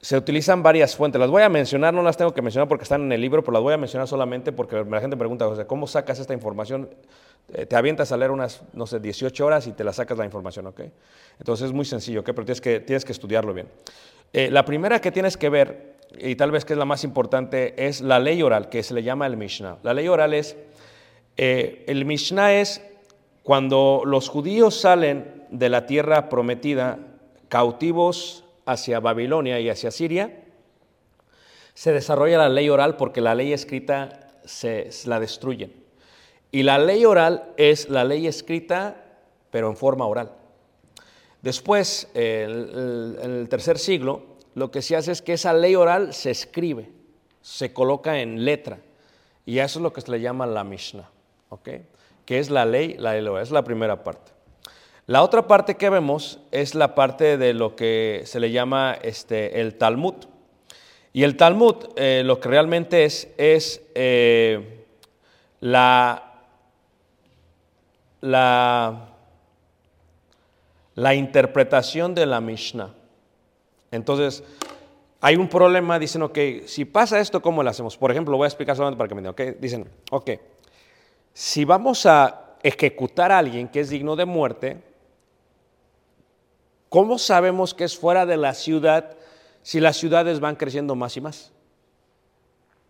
[0.00, 1.18] se utilizan varias fuentes.
[1.18, 3.54] Las voy a mencionar, no las tengo que mencionar porque están en el libro, pero
[3.54, 6.88] las voy a mencionar solamente porque la gente pregunta, o ¿cómo sacas esta información?
[7.52, 10.24] Eh, te avientas a leer unas, no sé, 18 horas y te la sacas la
[10.24, 10.80] información, ¿ok?
[11.38, 12.26] Entonces es muy sencillo, ¿ok?
[12.26, 13.68] Pero tienes que, tienes que estudiarlo bien.
[14.32, 17.86] Eh, la primera que tienes que ver, y tal vez que es la más importante,
[17.86, 19.78] es la ley oral, que se le llama el Mishnah.
[19.82, 20.56] La ley oral es,
[21.36, 22.82] eh, el Mishnah es
[23.42, 26.98] cuando los judíos salen de la tierra prometida,
[27.48, 30.44] cautivos hacia Babilonia y hacia Siria,
[31.72, 35.72] se desarrolla la ley oral porque la ley escrita se, la destruyen.
[36.50, 39.04] Y la ley oral es la ley escrita,
[39.50, 40.32] pero en forma oral.
[41.42, 42.50] Después, en
[43.22, 46.90] el tercer siglo, lo que se hace es que esa ley oral se escribe,
[47.42, 48.78] se coloca en letra.
[49.44, 51.08] Y eso es lo que se le llama la Mishnah,
[51.50, 51.68] ¿ok?
[52.24, 54.32] Que es la ley, la ley oral, es la primera parte.
[55.06, 59.60] La otra parte que vemos es la parte de lo que se le llama este,
[59.60, 60.14] el Talmud.
[61.12, 64.84] Y el Talmud eh, lo que realmente es es eh,
[65.60, 66.42] la,
[68.20, 69.10] la,
[70.96, 72.92] la interpretación de la Mishnah.
[73.92, 74.42] Entonces,
[75.20, 77.96] hay un problema, dicen, ok, si pasa esto, ¿cómo lo hacemos?
[77.96, 80.30] Por ejemplo, lo voy a explicar solamente para que me entiendan, ok, dicen, ok,
[81.32, 84.95] si vamos a ejecutar a alguien que es digno de muerte,
[86.96, 89.18] ¿cómo sabemos que es fuera de la ciudad
[89.60, 91.52] si las ciudades van creciendo más y más?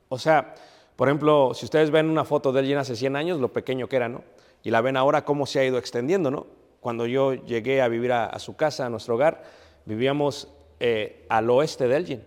[0.08, 0.54] O sea,
[0.94, 3.96] por ejemplo, si ustedes ven una foto de él hace 100 años, lo pequeño que
[3.96, 4.22] era, ¿no?
[4.62, 6.46] Y la ven ahora cómo se ha ido extendiendo, ¿no?
[6.78, 9.42] Cuando yo llegué a vivir a, a su casa, a nuestro hogar,
[9.86, 10.46] vivíamos
[10.78, 12.22] eh, al oeste de Elgin.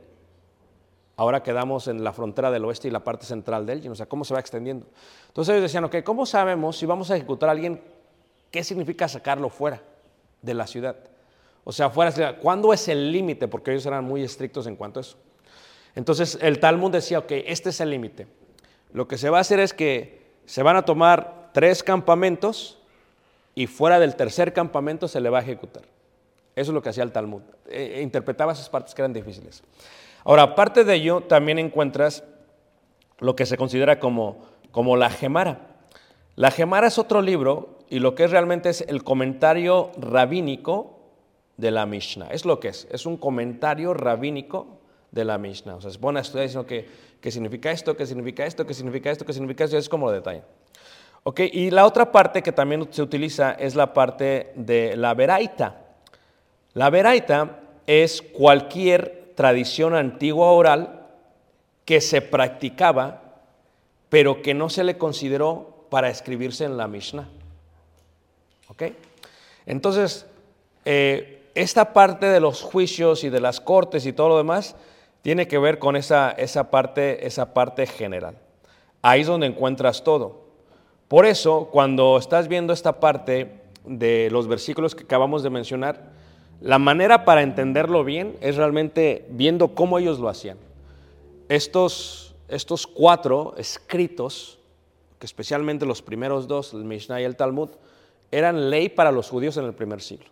[1.15, 4.05] Ahora quedamos en la frontera del oeste y la parte central de Elgin, o sea,
[4.05, 4.85] cómo se va extendiendo.
[5.27, 7.81] Entonces ellos decían, ok, ¿cómo sabemos si vamos a ejecutar a alguien,
[8.51, 9.81] qué significa sacarlo fuera
[10.41, 10.97] de la ciudad?
[11.63, 13.47] O sea, fuera, ¿cuándo es el límite?
[13.47, 15.17] Porque ellos eran muy estrictos en cuanto a eso.
[15.95, 18.27] Entonces el Talmud decía, ok, este es el límite.
[18.93, 22.79] Lo que se va a hacer es que se van a tomar tres campamentos
[23.55, 25.83] y fuera del tercer campamento se le va a ejecutar.
[26.55, 27.41] Eso es lo que hacía el Talmud.
[27.69, 29.63] Eh, interpretaba esas partes que eran difíciles.
[30.23, 32.23] Ahora, aparte de ello, también encuentras
[33.19, 35.67] lo que se considera como, como la Gemara.
[36.35, 40.98] La Gemara es otro libro y lo que es realmente es el comentario rabínico
[41.59, 42.27] de la Mishnah.
[42.31, 44.79] Es lo que es, es un comentario rabínico
[45.11, 45.75] de la Mishnah.
[45.75, 46.87] O sea, se pone a estudiar diciendo que,
[47.19, 50.13] qué significa esto, qué significa esto, qué significa esto, qué significa esto, es como lo
[50.13, 50.43] detallan.
[51.23, 55.81] Ok, y la otra parte que también se utiliza es la parte de la veraita.
[56.73, 61.07] La veraita es cualquier tradición antigua oral
[61.83, 63.41] que se practicaba,
[64.07, 67.27] pero que no se le consideró para escribirse en la Mishnah.
[68.69, 68.83] ¿Ok?
[69.65, 70.25] Entonces,
[70.85, 74.75] eh, esta parte de los juicios y de las cortes y todo lo demás
[75.21, 78.37] tiene que ver con esa, esa, parte, esa parte general.
[79.01, 80.49] Ahí es donde encuentras todo.
[81.07, 86.11] Por eso, cuando estás viendo esta parte de los versículos que acabamos de mencionar,
[86.61, 90.57] la manera para entenderlo bien es realmente viendo cómo ellos lo hacían.
[91.47, 94.59] Estos, estos cuatro escritos,
[95.17, 97.69] que especialmente los primeros dos, el Mishnah y el Talmud,
[98.31, 100.27] eran ley para los judíos en el primer siglo.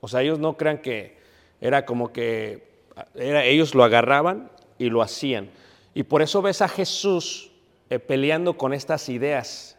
[0.00, 1.18] O sea, ellos no crean que
[1.60, 2.68] era como que
[3.14, 5.50] era, ellos lo agarraban y lo hacían.
[5.94, 7.50] Y por eso ves a Jesús
[7.90, 9.76] eh, peleando con estas ideas,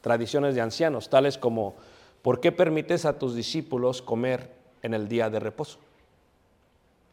[0.00, 1.76] tradiciones de ancianos, tales como,
[2.22, 4.50] ¿por qué permites a tus discípulos comer
[4.82, 5.78] en el día de reposo?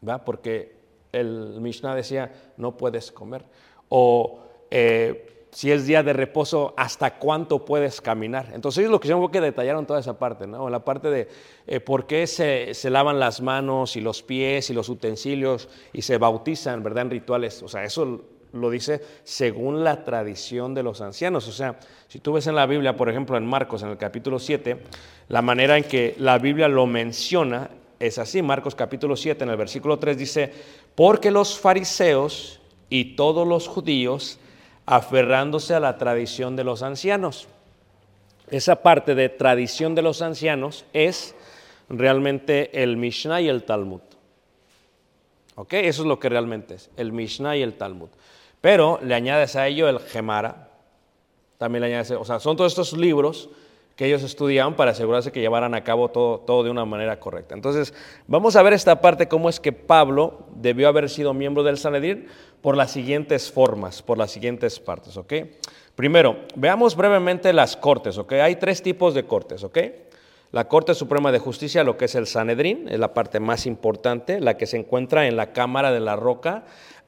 [0.06, 0.24] ¿Va?
[0.24, 0.74] Porque
[1.12, 3.44] el Mishnah decía, no puedes comer.
[3.88, 8.48] O, eh, si es día de reposo, hasta cuánto puedes caminar.
[8.54, 10.68] Entonces ellos lo que hicieron fue que detallaron toda esa parte, ¿no?
[10.70, 11.28] La parte de
[11.66, 16.02] eh, por qué se, se, lavan las manos y los pies y los utensilios y
[16.02, 17.02] se bautizan, ¿verdad?
[17.02, 17.62] En rituales.
[17.62, 21.46] O sea, eso lo dice según la tradición de los ancianos.
[21.48, 24.38] O sea, si tú ves en la Biblia, por ejemplo, en Marcos, en el capítulo
[24.38, 24.78] 7,
[25.28, 28.40] la manera en que la Biblia lo menciona es así.
[28.40, 30.52] Marcos capítulo 7, en el versículo 3 dice,
[30.94, 34.38] porque los fariseos y todos los judíos
[34.86, 37.48] aferrándose a la tradición de los ancianos.
[38.50, 41.34] Esa parte de tradición de los ancianos es
[41.88, 44.00] realmente el Mishnah y el Talmud.
[45.54, 45.74] ¿Ok?
[45.74, 48.08] Eso es lo que realmente es, el Mishnah y el Talmud.
[48.60, 50.68] Pero le añades a ello el Gemara,
[51.58, 53.50] también le añades, o sea, son todos estos libros
[53.96, 57.54] que ellos estudiaban para asegurarse que llevaran a cabo todo, todo de una manera correcta.
[57.54, 57.92] Entonces,
[58.26, 62.26] vamos a ver esta parte, cómo es que Pablo debió haber sido miembro del Sanedrín
[62.62, 65.32] por las siguientes formas, por las siguientes partes, ¿ok?
[65.94, 68.32] Primero, veamos brevemente las cortes, ¿ok?
[68.34, 69.78] Hay tres tipos de cortes, ¿ok?
[70.52, 74.40] La Corte Suprema de Justicia, lo que es el Sanedrín, es la parte más importante,
[74.40, 76.64] la que se encuentra en la Cámara de la Roca,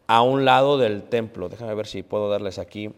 [0.07, 1.49] a un lado del templo.
[1.49, 2.93] Déjame ver si puedo darles aquí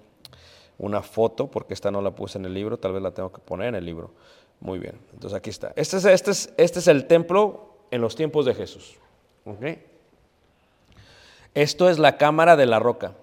[0.78, 3.40] una foto, porque esta no la puse en el libro, tal vez la tengo que
[3.40, 4.12] poner en el libro.
[4.60, 5.72] Muy bien, entonces aquí está.
[5.76, 8.96] Este es, este es, este es el templo en los tiempos de Jesús.
[9.44, 9.64] ¿ok?
[11.56, 13.14] Esto es la cámara de la roca.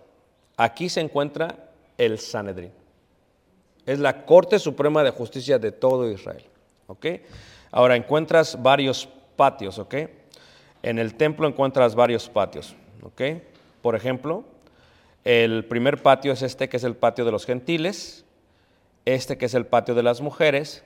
[0.58, 1.70] Aquí se encuentra
[2.00, 2.72] el Sanedrín.
[3.86, 6.44] Es la Corte Suprema de Justicia de todo Israel.
[6.88, 7.06] ¿ok?
[7.70, 9.96] Ahora encuentras varios patios, ¿ok?
[10.82, 13.22] En el templo encuentras varios patios, ¿ok?
[13.84, 14.44] Por ejemplo,
[15.24, 18.26] el primer patio es este que es el patio de los gentiles,
[19.06, 20.84] este que es el patio de las mujeres,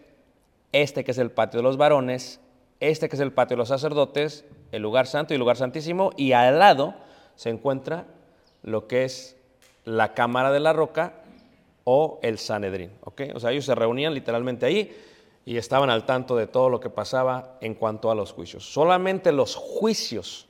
[0.73, 2.41] este que es el patio de los varones,
[2.81, 6.11] este que es el patio de los sacerdotes, el lugar santo y el lugar santísimo,
[6.17, 8.05] y al lado se encuentra
[8.63, 9.37] lo que es
[9.85, 11.13] la cámara de la roca
[11.85, 12.91] o el Sanedrín.
[13.05, 13.21] ¿ok?
[13.33, 14.93] O sea, ellos se reunían literalmente ahí
[15.45, 18.69] y estaban al tanto de todo lo que pasaba en cuanto a los juicios.
[18.69, 20.47] Solamente los juicios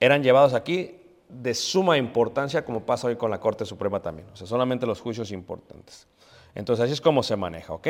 [0.00, 0.96] eran llevados aquí
[1.28, 4.26] de suma importancia, como pasa hoy con la Corte Suprema también.
[4.32, 6.08] O sea, solamente los juicios importantes.
[6.54, 7.88] Entonces, así es como se maneja, ¿ok?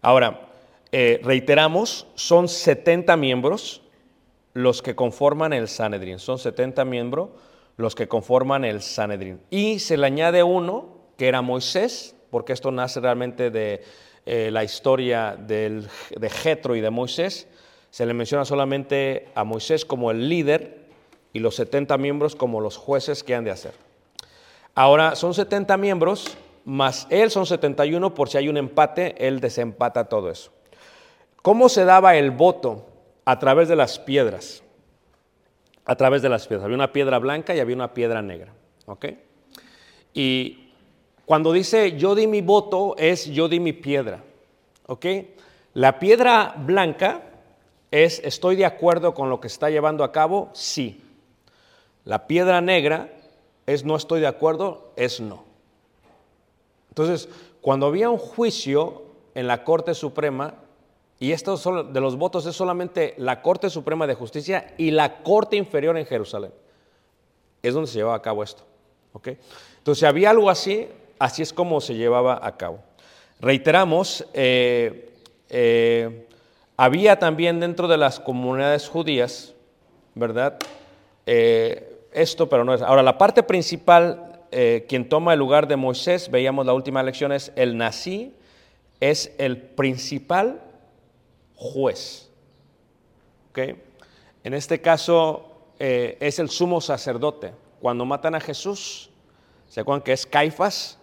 [0.00, 0.48] Ahora,
[0.92, 3.82] eh, reiteramos, son 70 miembros
[4.54, 6.18] los que conforman el Sanedrín.
[6.18, 7.30] Son 70 miembros
[7.76, 9.40] los que conforman el Sanedrín.
[9.50, 13.82] Y se le añade uno, que era Moisés, porque esto nace realmente de
[14.26, 17.48] eh, la historia del, de Jetro y de Moisés,
[17.90, 20.86] se le menciona solamente a Moisés como el líder
[21.32, 23.74] y los 70 miembros como los jueces que han de hacer.
[24.74, 30.06] Ahora, son 70 miembros, más él son 71 por si hay un empate, él desempata
[30.06, 30.50] todo eso.
[31.42, 32.86] ¿Cómo se daba el voto?
[33.24, 34.62] A través de las piedras.
[35.84, 36.64] A través de las piedras.
[36.64, 38.52] Había una piedra blanca y había una piedra negra.
[38.86, 39.06] ¿Ok?
[40.12, 40.70] Y
[41.24, 44.22] cuando dice yo di mi voto es yo di mi piedra.
[44.86, 45.06] ¿Ok?
[45.74, 47.22] La piedra blanca
[47.90, 51.02] es estoy de acuerdo con lo que está llevando a cabo, sí.
[52.04, 53.10] La piedra negra
[53.66, 55.44] es no estoy de acuerdo, es no.
[56.90, 57.28] Entonces,
[57.60, 59.02] cuando había un juicio
[59.34, 60.54] en la Corte Suprema,
[61.18, 65.56] y esto de los votos es solamente la Corte Suprema de Justicia y la Corte
[65.56, 66.52] Inferior en Jerusalén,
[67.62, 68.64] es donde se llevaba a cabo esto.
[69.12, 69.28] ¿ok?
[69.78, 72.80] Entonces, si había algo así, Así es como se llevaba a cabo.
[73.40, 75.10] Reiteramos, eh,
[75.48, 76.26] eh,
[76.76, 79.54] había también dentro de las comunidades judías,
[80.14, 80.58] ¿verdad?
[81.26, 82.82] Eh, esto, pero no es.
[82.82, 84.32] Ahora, la parte principal,
[84.86, 88.32] quien toma el lugar de Moisés, veíamos la última lección, es el nací,
[89.00, 90.60] es el principal
[91.72, 92.30] juez.
[93.50, 93.58] ¿Ok?
[94.44, 97.52] En este caso, es el sumo sacerdote.
[97.80, 99.10] Cuando matan a Jesús,
[99.68, 100.98] ¿se acuerdan que es Caifás?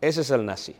[0.00, 0.76] Ese es el nazi.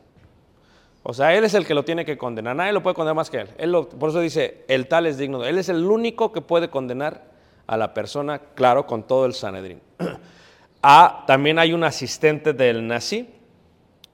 [1.03, 2.57] O sea, él es el que lo tiene que condenar.
[2.57, 3.51] Nadie lo puede condenar más que él.
[3.59, 5.45] él por eso dice, el tal es digno.
[5.45, 7.25] Él es el único que puede condenar
[7.67, 9.81] a la persona, claro, con todo el Sanedrín.
[10.83, 13.29] ah, también hay un asistente del nazi,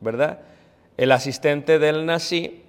[0.01, 0.41] ¿verdad?
[0.97, 2.65] El asistente del nazi,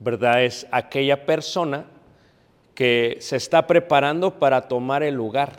[0.00, 0.42] ¿verdad?
[0.42, 1.84] Es aquella persona
[2.74, 5.52] que se está preparando para tomar el lugar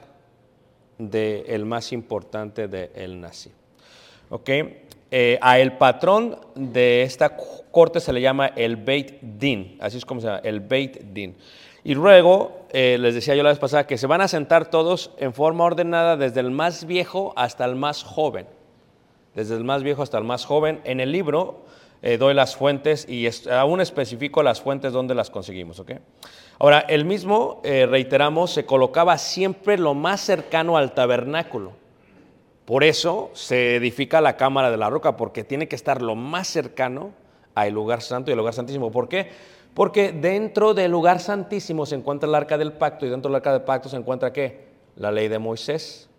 [0.97, 3.51] del más importante del nazi.
[4.29, 4.49] ¿Ok?
[5.13, 10.05] Eh, a el patrón de esta corte se le llama el Beit Din, así es
[10.05, 11.35] como se llama, el Beit Din.
[11.83, 15.11] Y luego, eh, les decía yo la vez pasada, que se van a sentar todos
[15.17, 18.47] en forma ordenada desde el más viejo hasta el más joven.
[19.35, 20.79] Desde el más viejo hasta el más joven.
[20.83, 21.65] En el libro
[22.01, 25.83] eh, doy las fuentes y aún especifico las fuentes donde las conseguimos.
[26.59, 31.73] Ahora, el mismo, reiteramos, se colocaba siempre lo más cercano al tabernáculo
[32.65, 36.47] Por eso se edifica la cámara de la roca, porque tiene que estar lo más
[36.47, 37.13] cercano
[37.55, 38.91] al lugar santo y al lugar santísimo.
[38.91, 39.29] ¿Por qué?
[39.73, 43.53] Porque dentro del lugar santísimo se encuentra el arca del pacto y dentro del arca
[43.53, 44.67] del pacto se encuentra qué?
[44.95, 46.09] La ley de Moisés,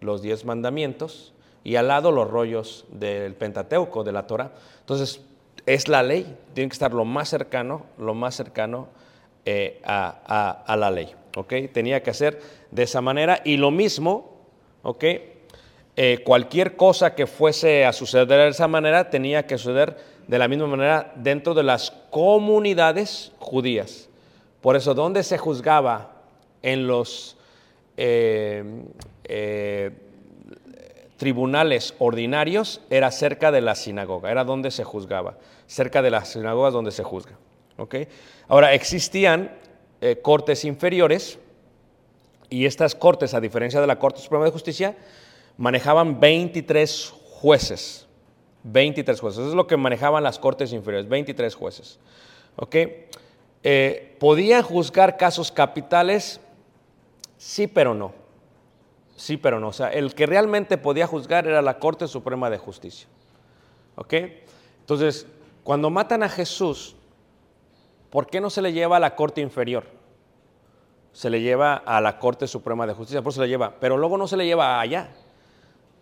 [0.00, 1.34] los diez mandamientos
[1.68, 4.52] y al lado los rollos del Pentateuco, de la Torah.
[4.80, 5.20] Entonces,
[5.66, 8.88] es la ley, tiene que estar lo más cercano, lo más cercano
[9.44, 11.14] eh, a, a- la ley.
[11.36, 11.52] ¿ok?
[11.70, 12.40] Tenía que ser
[12.70, 14.38] de esa manera y lo mismo,
[14.82, 15.04] ¿ok?
[15.96, 20.48] Eh, cualquier cosa que fuese a suceder de esa manera tenía que suceder de la
[20.48, 24.08] misma manera dentro de las comunidades judías.
[24.62, 26.12] Por eso, ¿dónde se juzgaba
[26.62, 27.36] en los
[27.98, 28.64] eh,
[31.18, 32.80] tribunales ordinarios?
[32.88, 37.04] Era cerca de la sinagoga, era donde se juzgaba, cerca de las sinagogas donde se
[37.04, 37.36] juzga.
[38.48, 39.52] Ahora, existían
[40.00, 41.38] eh, cortes inferiores
[42.50, 44.96] y estas cortes, a diferencia de la Corte Suprema de Justicia,
[45.56, 48.06] manejaban 23 jueces.
[48.64, 49.38] 23 jueces.
[49.40, 51.98] Eso es lo que manejaban las cortes inferiores, 23 jueces.
[53.62, 56.40] Eh, ¿Podían juzgar casos capitales?
[57.36, 58.12] Sí, pero no.
[59.18, 59.68] Sí, pero no.
[59.68, 63.08] O sea, el que realmente podía juzgar era la Corte Suprema de Justicia.
[63.96, 64.14] ¿Ok?
[64.78, 65.26] Entonces,
[65.64, 66.94] cuando matan a Jesús,
[68.10, 69.84] ¿por qué no se le lleva a la Corte Inferior?
[71.12, 73.96] Se le lleva a la Corte Suprema de Justicia, por eso se le lleva, pero
[73.96, 75.10] luego no se le lleva allá,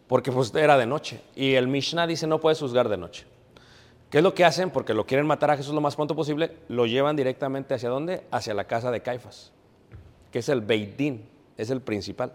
[0.09, 1.23] porque pues era de noche.
[1.35, 3.25] Y el Mishnah dice no puedes juzgar de noche.
[4.11, 4.69] ¿Qué es lo que hacen?
[4.69, 8.25] Porque lo quieren matar a Jesús lo más pronto posible, lo llevan directamente hacia dónde?
[8.31, 9.53] Hacia la casa de Caifás,
[10.31, 12.35] que es el Beit Din, es el principal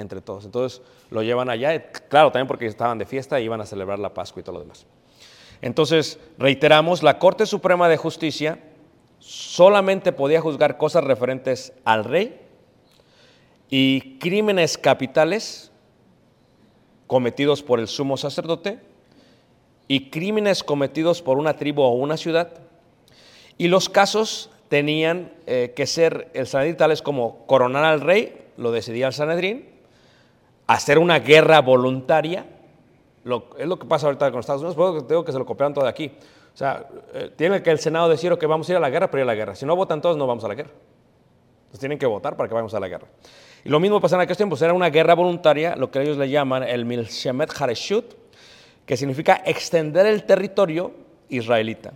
[0.00, 0.44] entre todos.
[0.44, 4.14] Entonces lo llevan allá, claro, también porque estaban de fiesta y iban a celebrar la
[4.14, 4.86] Pascua y todo lo demás.
[5.62, 8.58] Entonces, reiteramos, la Corte Suprema de Justicia
[9.18, 12.40] solamente podía juzgar cosas referentes al rey
[13.68, 15.70] y crímenes capitales
[17.06, 18.78] cometidos por el sumo sacerdote
[19.88, 22.52] y crímenes cometidos por una tribu o una ciudad.
[23.58, 28.70] Y los casos tenían eh, que ser el Sanedrín tales como coronar al rey, lo
[28.70, 29.68] decidía el Sanedrín,
[30.74, 32.46] hacer una guerra voluntaria,
[33.24, 35.46] lo- es lo que pasa ahorita con Estados Unidos, por eso tengo que se lo
[35.46, 36.12] copiaron todo de aquí.
[36.52, 39.10] O sea, eh, tiene que el Senado decir que vamos a ir a la guerra,
[39.10, 39.54] pero ir a la guerra.
[39.54, 40.70] Si no votan todos, no vamos a la guerra.
[41.60, 43.06] Entonces tienen que votar para que vayamos a la guerra.
[43.64, 46.28] Y lo mismo pasaba en aquellos tiempos, era una guerra voluntaria, lo que ellos le
[46.28, 48.14] llaman el Milshemet Hareshut,
[48.86, 50.92] que significa extender el territorio
[51.28, 51.92] israelita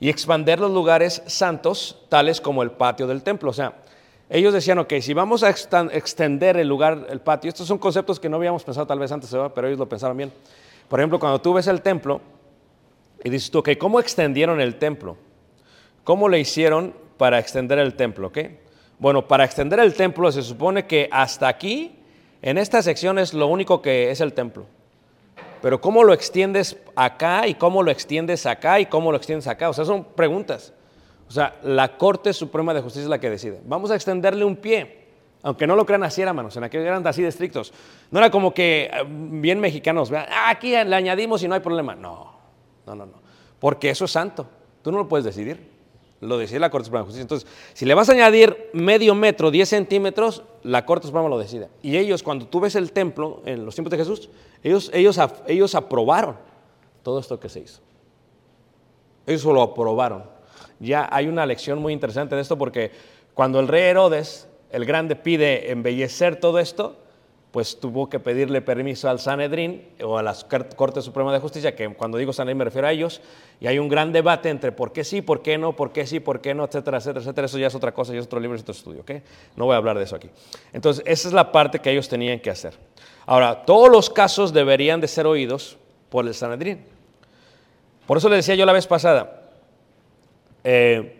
[0.00, 3.50] y expander los lugares santos, tales como el patio del templo.
[3.50, 3.74] O sea,
[4.30, 8.28] ellos decían, ok, si vamos a extender el lugar, el patio, estos son conceptos que
[8.28, 10.32] no habíamos pensado tal vez antes, pero ellos lo pensaron bien.
[10.88, 12.20] Por ejemplo, cuando tú ves el templo
[13.24, 15.16] y dices tú, ok, ¿cómo extendieron el templo?
[16.04, 18.28] ¿Cómo le hicieron para extender el templo?
[18.28, 18.38] ok?
[18.98, 21.96] Bueno, para extender el templo se supone que hasta aquí,
[22.42, 24.66] en esta sección es lo único que es el templo.
[25.62, 29.70] Pero ¿cómo lo extiendes acá y cómo lo extiendes acá y cómo lo extiendes acá?
[29.70, 30.72] O sea, son preguntas.
[31.28, 33.60] O sea, la Corte Suprema de Justicia es la que decide.
[33.66, 35.06] Vamos a extenderle un pie.
[35.42, 37.72] Aunque no lo crean así, hermanos, en aquellos eran así de estrictos.
[38.10, 41.60] No era como que eh, bien mexicanos, vean, "Ah, aquí le añadimos y no hay
[41.60, 41.94] problema.
[41.94, 42.32] No,
[42.86, 43.12] no, no, no.
[43.60, 44.46] Porque eso es santo.
[44.82, 45.78] Tú no lo puedes decidir.
[46.20, 47.22] Lo decide la Corte Suprema de Justicia.
[47.22, 51.68] Entonces, si le vas a añadir medio metro, 10 centímetros, la Corte Suprema lo decide.
[51.82, 54.28] Y ellos, cuando tú ves el templo en los tiempos de Jesús,
[54.64, 56.36] ellos, ellos, ellos aprobaron
[57.04, 57.80] todo esto que se hizo.
[59.26, 60.24] Ellos lo aprobaron.
[60.80, 62.90] Ya hay una lección muy interesante de esto porque
[63.34, 66.96] cuando el rey Herodes, el grande, pide embellecer todo esto,
[67.50, 70.36] pues tuvo que pedirle permiso al Sanedrín o a la
[70.76, 73.22] Corte Suprema de Justicia, que cuando digo Sanedrín me refiero a ellos,
[73.58, 76.20] y hay un gran debate entre por qué sí, por qué no, por qué sí,
[76.20, 77.46] por qué no, etcétera, etcétera, etcétera.
[77.46, 79.12] Eso ya es otra cosa, ya es otro libro, es otro estudio, ¿ok?
[79.56, 80.28] No voy a hablar de eso aquí.
[80.72, 82.74] Entonces, esa es la parte que ellos tenían que hacer.
[83.24, 85.78] Ahora, todos los casos deberían de ser oídos
[86.10, 86.84] por el Sanedrín.
[88.06, 89.37] Por eso le decía yo la vez pasada,
[90.70, 91.16] eh,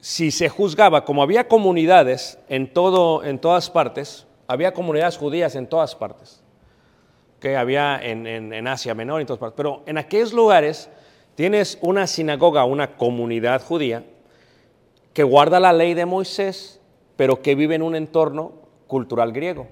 [0.00, 5.68] si se juzgaba, como había comunidades en, todo, en todas partes, había comunidades judías en
[5.68, 6.42] todas partes,
[7.38, 10.90] que había en, Asia Menor en pero en aquellos lugares
[11.36, 14.04] tienes una sinagoga, una comunidad judía,
[15.12, 16.80] que guarda la ley de Moisés,
[17.14, 18.50] pero que vive en un entorno
[18.88, 19.68] cultural griego,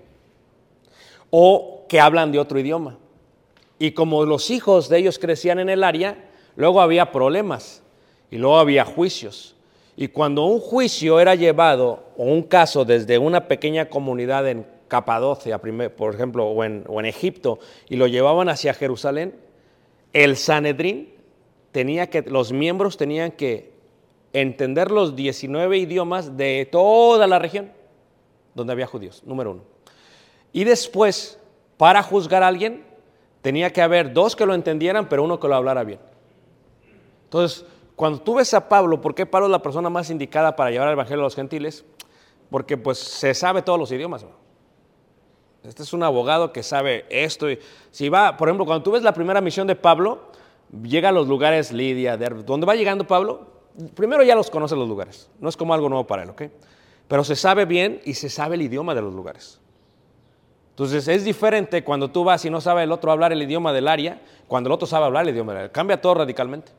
[1.30, 2.96] o que hablan de otro idioma.
[3.80, 7.82] Y como los hijos de ellos crecían en el área, luego había problemas
[8.30, 9.54] y luego había juicios.
[9.96, 15.58] Y cuando un juicio era llevado, o un caso desde una pequeña comunidad en Capadocia,
[15.58, 17.58] por ejemplo, o en, o en Egipto,
[17.88, 19.34] y lo llevaban hacia Jerusalén,
[20.12, 21.10] el Sanedrín
[21.72, 23.72] tenía que, los miembros tenían que
[24.32, 27.72] entender los 19 idiomas de toda la región
[28.54, 29.62] donde había judíos, número uno.
[30.52, 31.38] Y después,
[31.76, 32.84] para juzgar a alguien,
[33.42, 36.00] tenía que haber dos que lo entendieran, pero uno que lo hablara bien.
[37.24, 37.64] Entonces,
[37.98, 40.86] cuando tú ves a Pablo, ¿por qué Pablo es la persona más indicada para llevar
[40.86, 41.84] el Evangelio a los gentiles?
[42.48, 44.24] Porque pues se sabe todos los idiomas.
[45.64, 47.50] Este es un abogado que sabe esto.
[47.50, 47.58] Y
[47.90, 50.30] si va, por ejemplo, cuando tú ves la primera misión de Pablo,
[50.80, 53.48] llega a los lugares Lidia, Derbe, donde va llegando Pablo,
[53.96, 55.28] primero ya los conoce los lugares.
[55.40, 56.42] No es como algo nuevo para él, ¿ok?
[57.08, 59.60] Pero se sabe bien y se sabe el idioma de los lugares.
[60.70, 63.88] Entonces es diferente cuando tú vas y no sabe el otro hablar el idioma del
[63.88, 65.72] área, cuando el otro sabe hablar el idioma del área.
[65.72, 66.70] Cambia todo radicalmente.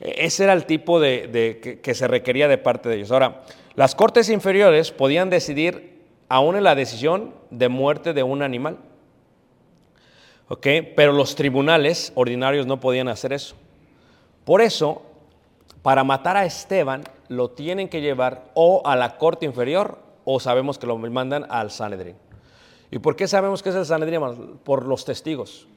[0.00, 3.12] Ese era el tipo de, que, que se requería de parte de ellos.
[3.12, 3.42] Ahora,
[3.74, 8.78] las cortes inferiores podían decidir aún en la decisión de muerte de un animal.
[10.48, 10.66] ¿Ok?
[10.96, 13.54] Pero los tribunales ordinarios no podían hacer eso.
[14.44, 15.02] Por eso,
[15.82, 20.78] para matar a Esteban, lo tienen que llevar o a la corte inferior o sabemos
[20.78, 22.16] que lo mandan al Sanedrín.
[22.90, 24.20] ¿Y por qué sabemos que es el Sanedrín?
[24.64, 25.68] Por los testigos.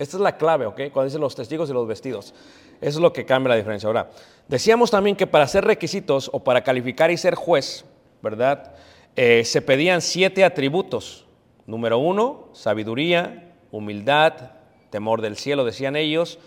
[0.00, 0.80] Esta es la clave, ¿ok?
[0.94, 2.32] Cuando dicen los testigos y los vestidos.
[2.80, 3.86] Eso es lo que cambia la diferencia.
[3.86, 4.10] Ahora,
[4.48, 7.84] decíamos también que para hacer requisitos o para calificar y ser juez,
[8.22, 8.72] ¿verdad?
[9.14, 11.26] Eh, se pedían siete atributos.
[11.66, 14.52] Número uno, sabiduría, humildad,
[14.88, 16.38] temor del cielo, decían ellos,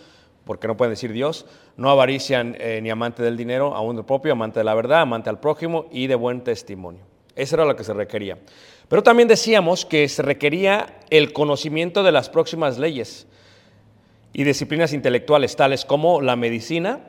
[0.46, 1.46] porque no pueden decir Dios,
[1.78, 5.30] no avarician eh, ni amante del dinero, aún del propio, amante de la verdad, amante
[5.30, 7.06] al prójimo y de buen testimonio.
[7.36, 8.40] Eso era lo que se requería.
[8.88, 13.28] Pero también decíamos que se requería el conocimiento de las próximas leyes
[14.34, 17.02] y disciplinas intelectuales, tales como la medicina,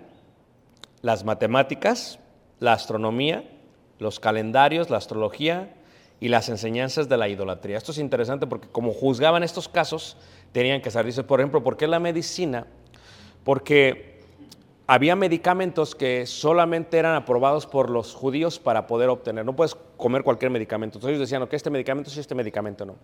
[1.01, 2.19] las matemáticas,
[2.61, 3.45] la astronomía,
[3.99, 5.75] los calendarios, la astrología
[6.21, 7.79] y las enseñanzas de la idolatría.
[7.79, 10.17] Esto es interesante porque como juzgaban estos casos,
[10.53, 12.67] tenían que dice, por ejemplo, ¿por qué la medicina?
[13.43, 14.14] Porque
[14.87, 19.45] había medicamentos que solamente eran aprobados por los judíos para poder obtener.
[19.45, 20.99] No puedes comer cualquier medicamento.
[20.99, 22.97] Entonces ellos decían, ok, este medicamento sí, este medicamento no.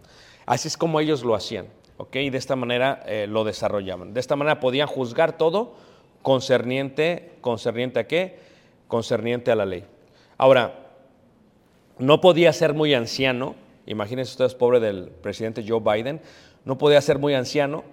[0.44, 1.66] Así es como ellos lo hacían,
[1.96, 4.12] ok, y de esta manera eh, lo desarrollaban.
[4.12, 5.74] De esta manera podían juzgar todo
[6.20, 8.38] concerniente, concerniente a qué?
[8.86, 9.84] Concerniente a la ley.
[10.36, 10.90] Ahora,
[11.98, 13.54] no podía ser muy anciano,
[13.86, 16.20] imagínense ustedes, pobre del presidente Joe Biden,
[16.66, 17.84] no podía ser muy anciano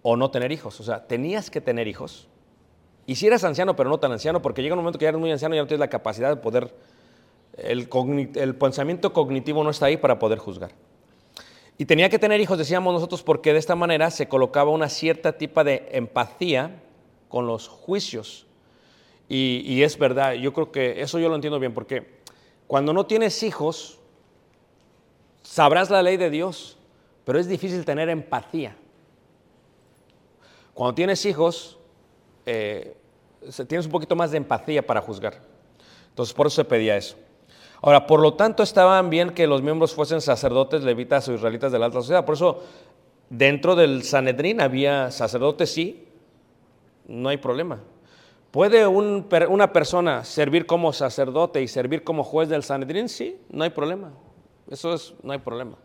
[0.00, 0.80] o no tener hijos.
[0.80, 2.29] O sea, tenías que tener hijos.
[3.10, 5.20] Y si eras anciano, pero no tan anciano, porque llega un momento que ya eres
[5.20, 6.72] muy anciano y ya no tienes la capacidad de poder,
[7.56, 7.88] el,
[8.36, 10.70] el pensamiento cognitivo no está ahí para poder juzgar.
[11.76, 15.36] Y tenía que tener hijos, decíamos nosotros, porque de esta manera se colocaba una cierta
[15.36, 16.80] tipo de empatía
[17.28, 18.46] con los juicios.
[19.28, 22.20] Y, y es verdad, yo creo que eso yo lo entiendo bien, porque
[22.68, 23.98] cuando no tienes hijos,
[25.42, 26.78] sabrás la ley de Dios,
[27.24, 28.76] pero es difícil tener empatía.
[30.74, 31.76] Cuando tienes hijos,
[32.46, 32.96] eh,
[33.66, 35.40] tienes un poquito más de empatía para juzgar.
[36.08, 37.16] Entonces, por eso se pedía eso.
[37.82, 41.78] Ahora, por lo tanto, estaban bien que los miembros fuesen sacerdotes, levitas o israelitas de
[41.78, 42.24] la alta sociedad.
[42.26, 42.62] Por eso,
[43.30, 46.06] dentro del Sanedrín había sacerdotes, sí,
[47.06, 47.80] no hay problema.
[48.50, 53.08] ¿Puede un una persona servir como sacerdote y servir como juez del Sanedrín?
[53.08, 54.12] Sí, no hay problema.
[54.68, 55.76] Eso es, no hay problema.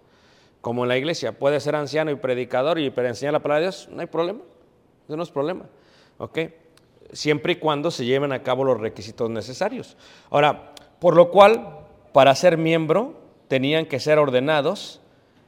[0.61, 3.87] Como en la iglesia, puede ser anciano y predicador y enseñar la palabra de Dios,
[3.91, 4.41] no hay problema.
[5.07, 5.65] Eso no es problema.
[6.17, 6.39] ¿Ok?
[7.15, 9.95] Siempre y cuando se lleven a cabo los requisitos necesarios.
[10.29, 11.79] Ahora, por lo cual,
[12.11, 13.13] para ser miembro,
[13.47, 14.99] tenían que ser ordenados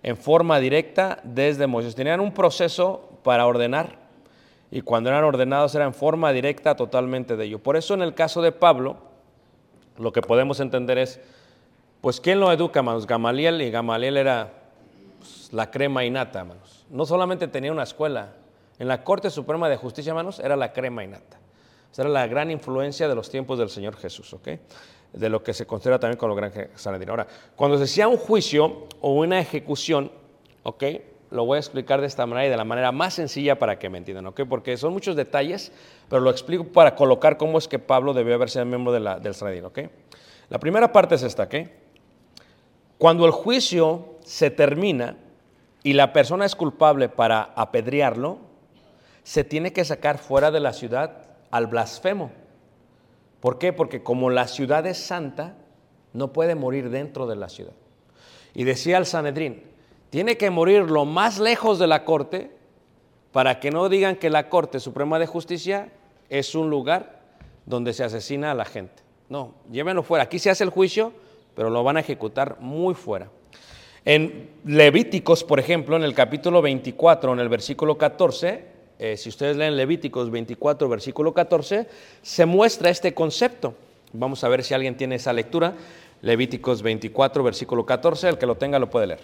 [0.02, 1.94] en forma directa desde Moisés.
[1.94, 3.98] Tenían un proceso para ordenar
[4.72, 7.60] y cuando eran ordenados era en forma directa totalmente de ello.
[7.60, 8.96] Por eso en el caso de Pablo,
[9.98, 11.20] lo que podemos entender es,
[12.00, 13.06] pues ¿quién lo educa, hermanos?
[13.06, 14.54] Gamaliel, y Gamaliel era
[15.20, 16.86] pues, la crema innata, hermanos.
[16.90, 18.36] No solamente tenía una escuela,
[18.80, 21.40] en la Corte Suprema de Justicia, hermanos, era la crema innata.
[21.92, 24.48] Esa era la gran influencia de los tiempos del Señor Jesús, ¿ok?
[25.14, 27.10] De lo que se considera también con los gran Sanedrín.
[27.10, 30.12] Ahora, cuando se hacía un juicio o una ejecución,
[30.64, 30.84] ¿ok?
[31.32, 33.90] Lo voy a explicar de esta manera y de la manera más sencilla para que
[33.90, 34.42] me entiendan, ¿ok?
[34.48, 35.72] Porque son muchos detalles,
[36.10, 39.66] pero lo explico para colocar cómo es que Pablo debió haber sido miembro del Sanedrín,
[39.66, 39.80] ¿ok?
[40.50, 41.56] La primera parte es esta, ¿ok?
[42.98, 45.18] Cuando el juicio se termina
[45.84, 48.40] y la persona es culpable para apedrearlo,
[49.24, 52.32] se tiene que sacar fuera de la ciudad al blasfemo.
[53.40, 53.74] ¿Por qué?
[53.74, 55.56] Porque como la ciudad es santa,
[56.14, 57.74] no puede morir dentro de la ciudad.
[58.54, 59.64] Y decía el Sanedrín,
[60.10, 62.52] tiene que morir lo más lejos de la corte
[63.32, 65.92] para que no digan que la Corte Suprema de Justicia
[66.30, 67.22] es un lugar
[67.66, 69.04] donde se asesina a la gente.
[69.30, 70.24] No, llévenlo fuera.
[70.24, 71.14] Aquí se hace el juicio,
[71.54, 73.30] pero lo van a ejecutar muy fuera.
[74.06, 79.56] En Levíticos, por ejemplo, en el capítulo 24, en el versículo 14, eh, si ustedes
[79.56, 81.88] leen Levíticos 24, versículo 14,
[82.22, 83.76] se muestra este concepto.
[84.14, 85.74] Vamos a ver si alguien tiene esa lectura.
[86.22, 89.20] Levíticos 24, versículo 14, el que lo tenga lo puede leer.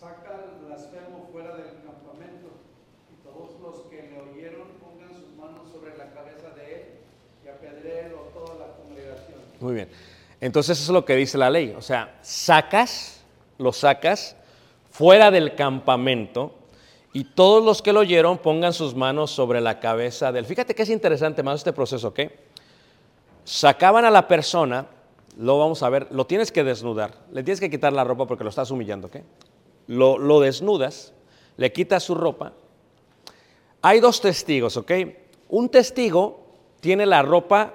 [0.00, 2.50] Saca al blasfemo fuera del campamento
[3.12, 6.82] y todos los que le oyeron pongan sus manos sobre la cabeza de él
[7.44, 9.38] y toda la congregación.
[9.60, 9.88] Muy bien.
[10.40, 13.22] Entonces eso es lo que dice la ley, o sea, sacas,
[13.58, 14.34] lo sacas
[14.90, 16.52] fuera del campamento
[17.12, 20.46] y todos los que lo oyeron pongan sus manos sobre la cabeza del...
[20.46, 22.20] Fíjate que es interesante más este proceso, ¿ok?
[23.44, 24.86] Sacaban a la persona,
[25.36, 28.44] lo vamos a ver, lo tienes que desnudar, le tienes que quitar la ropa porque
[28.44, 29.16] lo estás humillando, ¿ok?
[29.88, 31.12] Lo, lo desnudas,
[31.56, 32.54] le quitas su ropa.
[33.82, 34.92] Hay dos testigos, ¿ok?
[35.48, 36.46] Un testigo
[36.80, 37.74] tiene la ropa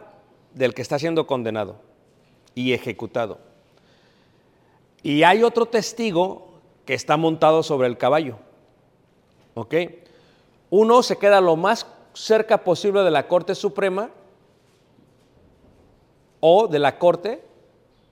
[0.55, 1.75] del que está siendo condenado
[2.55, 3.37] y ejecutado.
[5.03, 6.47] Y hay otro testigo
[6.85, 8.39] que está montado sobre el caballo.
[9.57, 9.73] ¿Ok?
[10.69, 14.11] Uno se queda lo más cerca posible de la Corte Suprema
[16.39, 17.41] o de la Corte,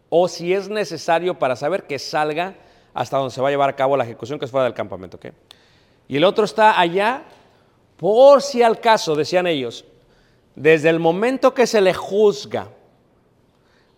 [0.09, 2.55] o si es necesario para saber que salga
[2.95, 5.17] hasta donde se va a llevar a cabo la ejecución, que es fuera del campamento.
[5.17, 5.27] ¿ok?
[6.07, 7.23] Y el otro está allá,
[7.97, 9.85] por si al caso, decían ellos,
[10.55, 12.69] desde el momento que se le juzga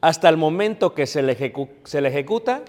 [0.02, 1.54] hasta el momento que se le,
[1.86, 2.64] se le ejecuta,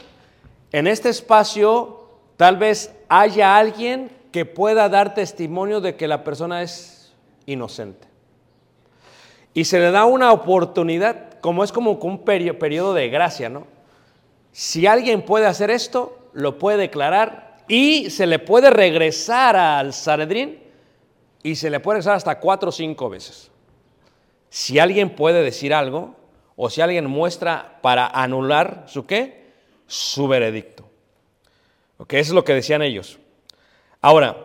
[0.70, 6.62] en este espacio tal vez haya alguien que pueda dar testimonio de que la persona
[6.62, 7.14] es
[7.46, 8.06] inocente.
[9.54, 13.66] Y se le da una oportunidad, como es como un perio- periodo de gracia, ¿no?
[14.52, 20.60] Si alguien puede hacer esto, lo puede declarar y se le puede regresar al Sanedrín
[21.42, 23.50] y se le puede regresar hasta cuatro o cinco veces.
[24.50, 26.14] Si alguien puede decir algo
[26.56, 29.52] o si alguien muestra para anular su qué,
[29.86, 30.88] su veredicto.
[31.98, 33.18] Ok, eso es lo que decían ellos.
[34.00, 34.36] Ahora,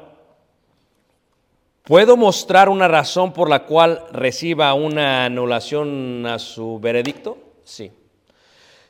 [1.83, 7.37] ¿puedo mostrar una razón por la cual reciba una anulación a su veredicto?
[7.63, 7.91] Sí.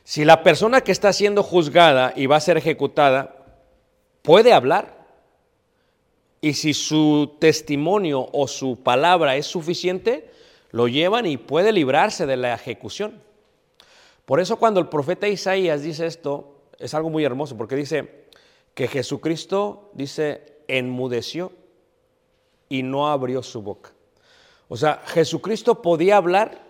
[0.04, 3.36] Si la persona que está siendo juzgada y va a ser ejecutada
[4.22, 5.04] puede hablar,
[6.40, 10.30] y si su testimonio o su palabra es suficiente,
[10.72, 13.22] lo llevan y puede librarse de la ejecución.
[14.26, 18.24] Por eso cuando el profeta Isaías dice esto, es algo muy hermoso, porque dice
[18.74, 21.52] que Jesucristo, dice, enmudeció
[22.68, 23.92] y no abrió su boca.
[24.68, 26.62] O sea, Jesucristo podía hablar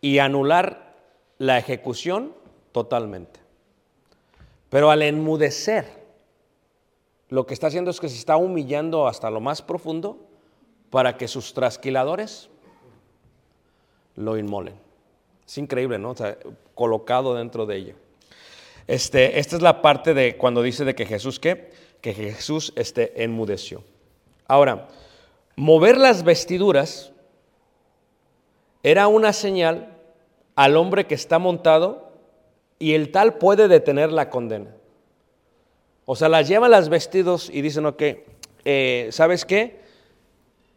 [0.00, 0.96] y anular
[1.38, 2.34] la ejecución
[2.72, 3.40] totalmente.
[4.68, 5.86] Pero al enmudecer,
[7.28, 10.18] lo que está haciendo es que se está humillando hasta lo más profundo
[10.90, 12.48] para que sus trasquiladores
[14.16, 14.74] lo inmolen.
[15.46, 16.10] Es increíble, ¿no?
[16.10, 16.36] O sea,
[16.74, 17.94] colocado dentro de ella.
[18.86, 21.70] Este, esta es la parte de cuando dice de que Jesús, ¿qué?
[22.00, 23.82] Que Jesús este, enmudeció.
[24.46, 24.88] Ahora,
[25.56, 27.12] mover las vestiduras
[28.82, 29.96] era una señal
[30.54, 32.12] al hombre que está montado
[32.78, 34.74] y el tal puede detener la condena.
[36.04, 38.02] O sea, las llevan las vestidos y dicen, ok,
[38.64, 39.80] eh, ¿sabes qué?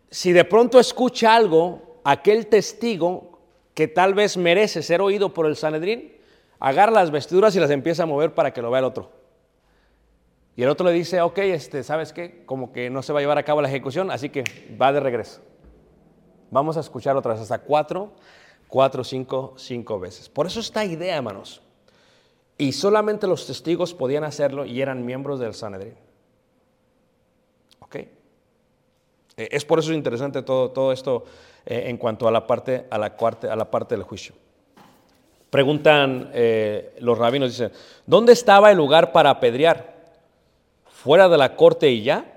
[0.09, 3.39] Si de pronto escucha algo, aquel testigo
[3.73, 6.11] que tal vez merece ser oído por el Sanedrín,
[6.59, 9.20] agarra las vestiduras y las empieza a mover para que lo vea el otro.
[10.61, 12.43] Y el otro le dice, ok, este, ¿sabes qué?
[12.45, 14.43] Como que no se va a llevar a cabo la ejecución, así que
[14.79, 15.41] va de regreso.
[16.51, 18.11] Vamos a escuchar otras hasta cuatro,
[18.67, 20.29] cuatro, cinco, cinco veces.
[20.29, 21.63] Por eso esta idea, hermanos.
[22.59, 25.95] Y solamente los testigos podían hacerlo y eran miembros del Sanedrín.
[27.79, 27.95] ¿Ok?
[27.95, 28.09] Eh,
[29.37, 31.25] Es por eso interesante todo, todo esto
[31.65, 34.35] eh, en cuanto a la, parte, a, la a la parte del juicio.
[35.49, 37.71] Preguntan eh, los rabinos, dicen,
[38.05, 40.00] ¿dónde estaba el lugar para apedrear?
[41.03, 42.31] ¿Fuera de la corte y ya?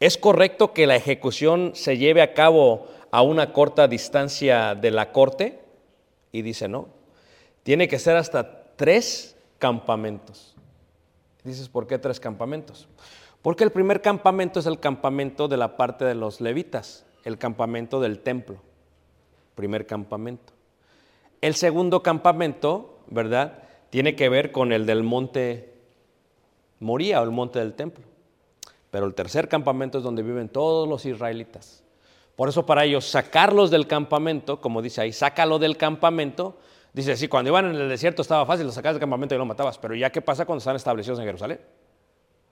[0.00, 5.12] ¿Es correcto que la ejecución se lleve a cabo a una corta distancia de la
[5.12, 5.60] corte?
[6.32, 6.88] Y dice, no,
[7.62, 10.56] tiene que ser hasta tres campamentos.
[11.42, 12.88] Dices, ¿por qué tres campamentos?
[13.42, 18.00] Porque el primer campamento es el campamento de la parte de los levitas, el campamento
[18.00, 18.62] del templo,
[19.54, 20.54] primer campamento.
[21.42, 23.58] El segundo campamento, ¿verdad?
[23.90, 25.73] Tiene que ver con el del monte
[26.80, 28.04] Moría el monte del templo.
[28.90, 31.82] Pero el tercer campamento es donde viven todos los israelitas.
[32.36, 36.58] Por eso para ellos sacarlos del campamento, como dice ahí, sácalo del campamento,
[36.92, 39.46] dice, sí, cuando iban en el desierto estaba fácil, lo sacabas del campamento y lo
[39.46, 41.60] matabas, pero ya qué pasa cuando están establecidos en Jerusalén?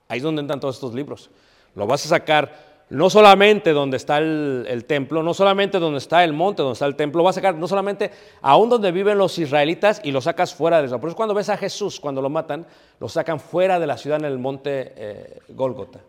[0.08, 1.30] Ahí es donde entran todos estos libros.
[1.74, 6.34] Lo vas a sacar no solamente donde está el, templo, no solamente donde está el
[6.34, 8.11] monte, donde está el templo, lo vas a sacar no solamente
[8.43, 11.01] aún donde viven los israelitas y lo sacas fuera de eso.
[11.01, 12.66] Por eso cuando ves a Jesús, cuando lo matan,
[13.01, 16.01] lo sacan fuera de la ciudad en el monte eh, Gólgota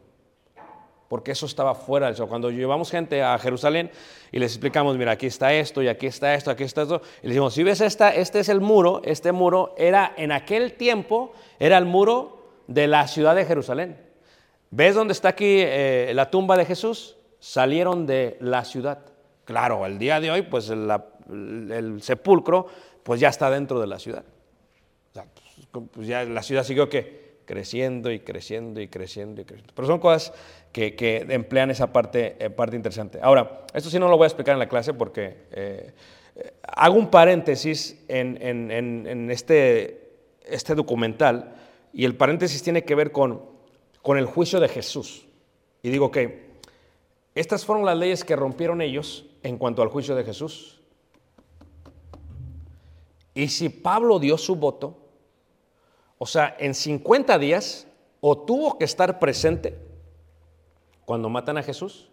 [1.07, 2.27] porque eso estaba fuera de eso.
[2.27, 3.91] Cuando llevamos gente a Jerusalén
[4.31, 7.27] y les explicamos, mira, aquí está esto y aquí está esto, aquí está esto, y
[7.27, 11.31] les decimos, si ves esta, este es el muro, este muro era en aquel tiempo,
[11.59, 14.12] era el muro de la ciudad de Jerusalén.
[14.75, 17.15] ¿Ves dónde está aquí eh, la tumba de Jesús?
[17.39, 19.05] Salieron de la ciudad.
[19.45, 22.65] Claro, el día de hoy, pues el, sepulcro
[23.03, 24.23] pues ya está dentro de la ciudad.
[25.11, 25.25] O sea,
[25.71, 29.73] pues, pues ya la ciudad siguió que creciendo y creciendo y creciendo y creciendo.
[29.75, 30.33] Pero son cosas
[30.71, 33.19] que, que emplean esa parte, eh, parte interesante.
[33.21, 35.91] Ahora, esto sí no lo voy a explicar en la clase porque eh,
[36.63, 40.13] hago un paréntesis en, en- en- en este,
[40.47, 41.53] este documental
[41.93, 43.52] y el paréntesis tiene que ver con,
[44.03, 45.25] con el juicio de Jesús.
[45.81, 46.51] Y digo que
[47.33, 50.81] estas fueron las leyes que rompieron ellos en cuanto al juicio de Jesús.
[53.33, 54.97] Y si Pablo dio su voto,
[56.19, 57.87] o sea, en 50 días,
[58.21, 59.79] o tuvo que estar presente
[61.05, 62.09] cuando matan a Jesús,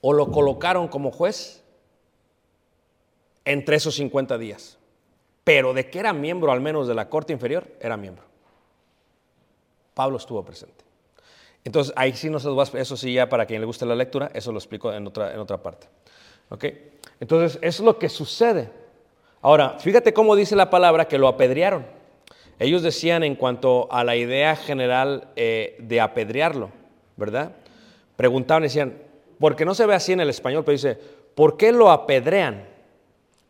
[0.00, 1.62] o lo colocaron como juez
[3.44, 4.78] entre esos 50 días.
[5.44, 8.24] Pero de que era miembro al menos de la corte inferior, era miembro.
[9.96, 10.84] Pablo estuvo presente.
[11.64, 14.52] Entonces, ahí sí no se eso sí ya para quien le guste la lectura, eso
[14.52, 15.86] lo explico en otra, en otra parte.
[16.50, 16.66] ¿Ok?
[17.18, 18.68] Entonces, es lo que sucede.
[19.40, 21.86] Ahora, fíjate cómo dice la palabra que lo apedrearon.
[22.58, 26.70] Ellos decían en cuanto a la idea general eh, de apedrearlo,
[27.16, 27.52] ¿verdad?
[28.16, 28.98] Preguntaban y decían,
[29.40, 30.98] porque no se ve así en el español, pero dice,
[31.34, 32.66] ¿por qué lo apedrean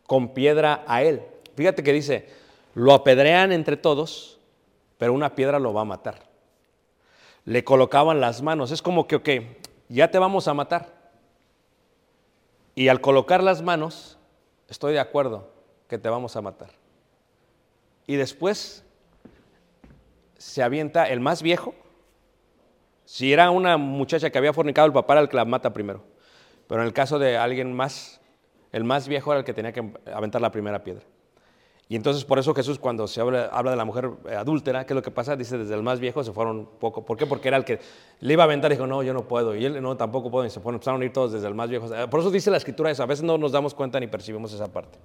[0.05, 1.23] con piedra a él?
[1.57, 2.29] Fíjate que dice,
[2.73, 4.39] lo apedrean entre todos,
[4.97, 6.26] pero una piedra lo va a matar
[7.47, 8.71] le colocaban las manos.
[8.71, 9.29] Es como que, ok,
[9.87, 10.93] ya te vamos a matar.
[12.75, 14.17] Y al colocar las manos,
[14.67, 15.49] estoy de acuerdo
[15.87, 16.71] que te vamos a matar.
[18.05, 18.83] Y después
[20.37, 21.73] se avienta el más viejo.
[23.05, 26.03] Si era una muchacha que había fornicado, el papá era el que la mata primero.
[26.67, 28.19] Pero en el caso de alguien más,
[28.73, 31.05] el más viejo era el que tenía que aventar la primera piedra.
[31.89, 34.91] Y entonces por eso Jesús cuando se habla, habla de la mujer eh, adúltera, ¿qué
[34.91, 35.37] es lo que pasa?
[35.37, 37.05] Dice, desde el más viejo se fueron poco.
[37.05, 37.25] ¿Por qué?
[37.25, 37.79] Porque era el que
[38.19, 39.55] le iba a aventar y dijo, no, yo no puedo.
[39.55, 40.45] Y él, no, tampoco puedo.
[40.45, 41.87] Y se fueron, empezaron a ir todos desde el más viejo.
[42.09, 43.03] Por eso dice la escritura eso.
[43.03, 44.99] A veces no nos damos cuenta ni percibimos esa parte.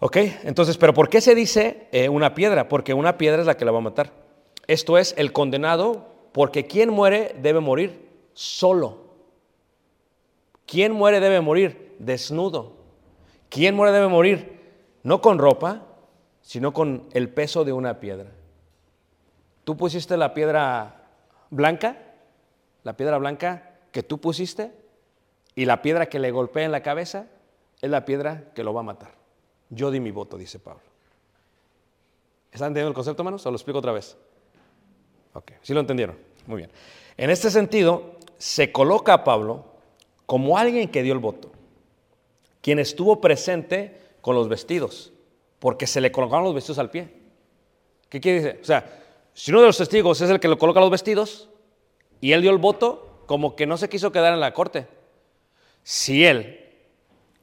[0.00, 0.18] ¿Ok?
[0.42, 2.68] Entonces, ¿pero por qué se dice eh, una piedra?
[2.68, 4.12] Porque una piedra es la que la va a matar.
[4.66, 8.98] Esto es el condenado, porque quien muere debe morir solo.
[10.66, 12.72] ¿Quién muere debe morir desnudo?
[13.48, 14.53] ¿Quién muere debe morir
[15.04, 15.86] no con ropa,
[16.42, 18.30] sino con el peso de una piedra?
[19.62, 21.06] ¿Tú pusiste la piedra
[21.50, 21.96] blanca?
[22.82, 24.72] La piedra blanca que tú pusiste
[25.54, 27.26] y la piedra que le golpea en la cabeza
[27.80, 29.14] es la piedra que lo va a matar.
[29.70, 30.82] Yo di mi voto, dice Pablo.
[32.50, 33.44] ¿Están entendiendo el concepto, hermanos?
[33.46, 34.16] ¿O lo explico otra vez?
[35.32, 36.16] Ok, ¿sí lo entendieron?
[36.46, 36.70] Muy bien.
[37.16, 39.64] En este sentido, se coloca a Pablo
[40.26, 41.52] como alguien que dio el voto,
[42.60, 45.12] quien estuvo presente con los vestidos,
[45.58, 47.12] porque se le colocaron los vestidos al pie.
[48.08, 48.60] ¿Qué quiere decir?
[48.62, 49.02] O sea,
[49.34, 51.50] si uno de los testigos es el que le coloca los vestidos
[52.22, 54.86] y él dio el voto, como que no se quiso quedar en la corte.
[55.82, 56.72] Si él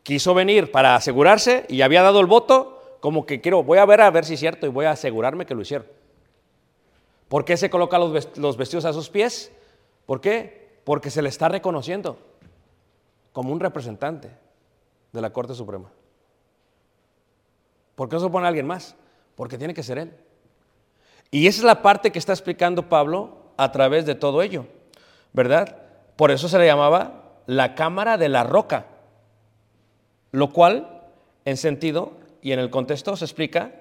[0.02, 4.02] quiso venir para asegurarse y había dado el voto, como que quiero, voy a ver
[4.02, 5.86] a ver si es cierto y voy a asegurarme que lo hicieron.
[7.28, 9.52] ¿Por qué se coloca los vest- los vestidos a sus pies?
[10.08, 10.80] ¿Por qué?
[10.84, 12.18] Porque se le está reconociendo
[13.34, 14.32] como un representante
[15.12, 15.92] de la Corte Suprema.
[17.96, 18.96] ¿Por qué no se pone alguien más?
[19.36, 20.14] Porque tiene que ser él.
[21.32, 24.66] Y esa es la parte que está explicando Pablo a través de todo ello,
[25.34, 25.78] ¿verdad?
[26.16, 28.88] Por eso se le llamaba la cámara de la roca,
[30.32, 31.02] lo cual,
[31.46, 33.72] en sentido y en el contexto, se explica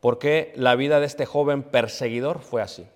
[0.00, 2.86] por qué la vida de este joven perseguidor fue así.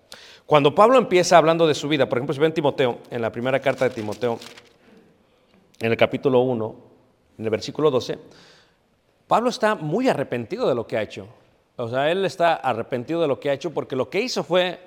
[0.47, 3.61] Cuando Pablo empieza hablando de su vida, por ejemplo, si ven Timoteo, en la primera
[3.61, 4.39] carta de Timoteo,
[5.81, 6.77] en el capítulo 1,
[7.39, 8.19] en el versículo 12,
[9.27, 11.27] Pablo está muy arrepentido de lo que ha hecho.
[11.77, 14.79] O sea, él está arrepentido de lo que ha hecho porque lo que hizo fue,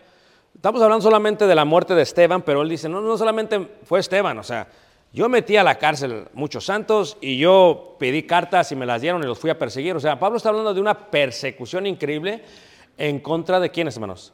[0.55, 3.99] estamos hablando solamente de la muerte de Esteban, pero él dice, no, no solamente fue
[3.99, 4.67] Esteban, o sea,
[5.13, 9.23] yo metí a la cárcel muchos santos y yo pedí cartas y me las dieron
[9.23, 9.95] y los fui a perseguir.
[9.95, 12.43] O sea, Pablo está hablando de una persecución increíble
[12.97, 14.33] en contra de quiénes, hermanos?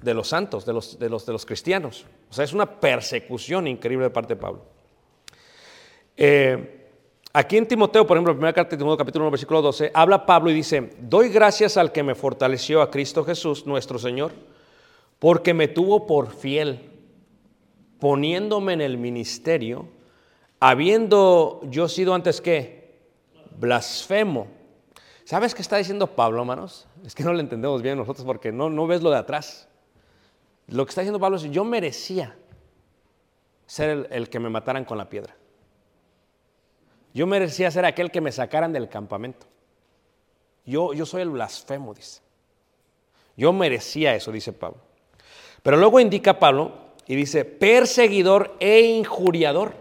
[0.00, 2.06] De los santos, de los, de los, de los cristianos.
[2.30, 4.64] O sea, es una persecución increíble de parte de Pablo.
[6.16, 6.85] Eh,
[7.38, 10.50] Aquí en Timoteo, por ejemplo, primera carta de Timoteo, capítulo 1, versículo 12, habla Pablo
[10.50, 14.32] y dice, doy gracias al que me fortaleció, a Cristo Jesús, nuestro Señor,
[15.18, 16.88] porque me tuvo por fiel,
[18.00, 19.86] poniéndome en el ministerio,
[20.60, 23.02] habiendo yo sido antes que
[23.58, 24.46] blasfemo.
[25.24, 26.88] ¿Sabes qué está diciendo Pablo, hermanos?
[27.04, 29.68] Es que no lo entendemos bien nosotros porque no, no ves lo de atrás.
[30.68, 32.34] Lo que está diciendo Pablo es, yo merecía
[33.66, 35.36] ser el que me mataran con la piedra.
[37.16, 39.46] Yo merecía ser aquel que me sacaran del campamento.
[40.66, 42.20] Yo, yo soy el blasfemo, dice.
[43.38, 44.82] Yo merecía eso, dice Pablo.
[45.62, 46.74] Pero luego indica Pablo
[47.06, 49.72] y dice, perseguidor e injuriador.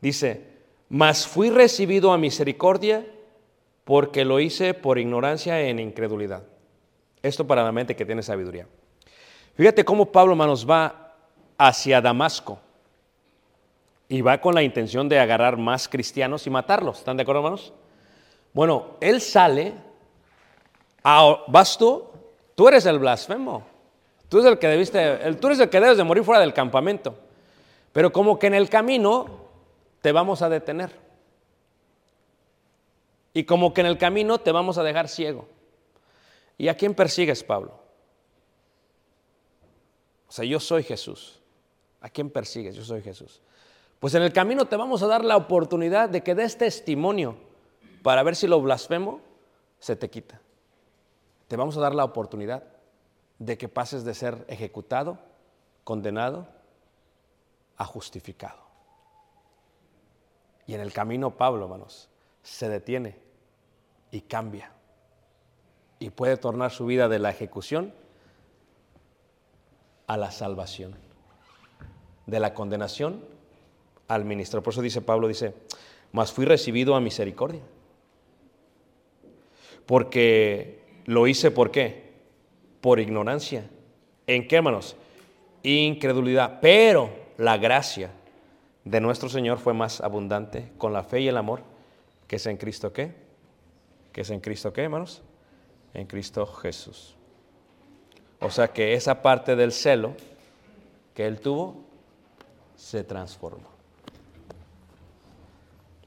[0.00, 0.42] Dice,
[0.88, 3.06] mas fui recibido a misericordia
[3.84, 6.42] porque lo hice por ignorancia en incredulidad.
[7.22, 8.66] Esto para la mente que tiene sabiduría.
[9.54, 11.14] Fíjate cómo Pablo, hermanos, va
[11.56, 12.58] hacia Damasco
[14.12, 16.98] y va con la intención de agarrar más cristianos y matarlos.
[16.98, 17.72] ¿Están de acuerdo, hermanos?
[18.52, 19.72] Bueno, él sale,
[21.02, 22.04] a, vas tú,
[22.54, 23.64] tú eres el blasfemo,
[24.28, 27.16] tú eres el que debiste, tú eres el que debes de morir fuera del campamento,
[27.94, 29.46] pero como que en el camino
[30.02, 30.90] te vamos a detener
[33.32, 35.48] y como que en el camino te vamos a dejar ciego.
[36.58, 37.80] ¿Y a quién persigues, Pablo?
[40.28, 41.40] O sea, yo soy Jesús.
[42.02, 42.76] ¿A quién persigues?
[42.76, 43.40] Yo soy Jesús.
[44.02, 47.36] Pues en el camino te vamos a dar la oportunidad de que des testimonio
[48.02, 49.20] para ver si lo blasfemo
[49.78, 50.40] se te quita.
[51.46, 52.64] Te vamos a dar la oportunidad
[53.38, 55.20] de que pases de ser ejecutado,
[55.84, 56.48] condenado,
[57.76, 58.58] a justificado.
[60.66, 62.08] Y en el camino Pablo, hermanos,
[62.42, 63.20] se detiene
[64.10, 64.72] y cambia.
[66.00, 67.94] Y puede tornar su vida de la ejecución
[70.08, 70.96] a la salvación,
[72.26, 73.30] de la condenación
[74.14, 74.62] al ministro.
[74.62, 75.54] Por eso dice Pablo, dice,
[76.12, 77.62] mas fui recibido a misericordia.
[79.86, 82.12] Porque lo hice por qué?
[82.80, 83.68] Por ignorancia.
[84.26, 84.96] ¿En qué, hermanos?
[85.62, 86.58] Incredulidad.
[86.60, 88.10] Pero la gracia
[88.84, 91.62] de nuestro Señor fue más abundante con la fe y el amor
[92.26, 93.12] que es en Cristo qué?
[94.12, 95.22] Que es en Cristo qué, hermanos?
[95.94, 97.16] En Cristo Jesús.
[98.40, 100.14] O sea que esa parte del celo
[101.14, 101.84] que él tuvo
[102.74, 103.71] se transformó.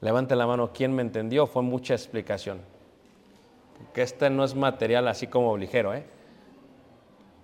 [0.00, 1.46] Levante la mano, ¿quién me entendió?
[1.46, 2.60] Fue mucha explicación.
[3.94, 6.04] Que este no es material así como ligero, ¿eh?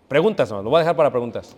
[0.08, 1.56] Preguntas, no, lo voy a dejar para preguntas.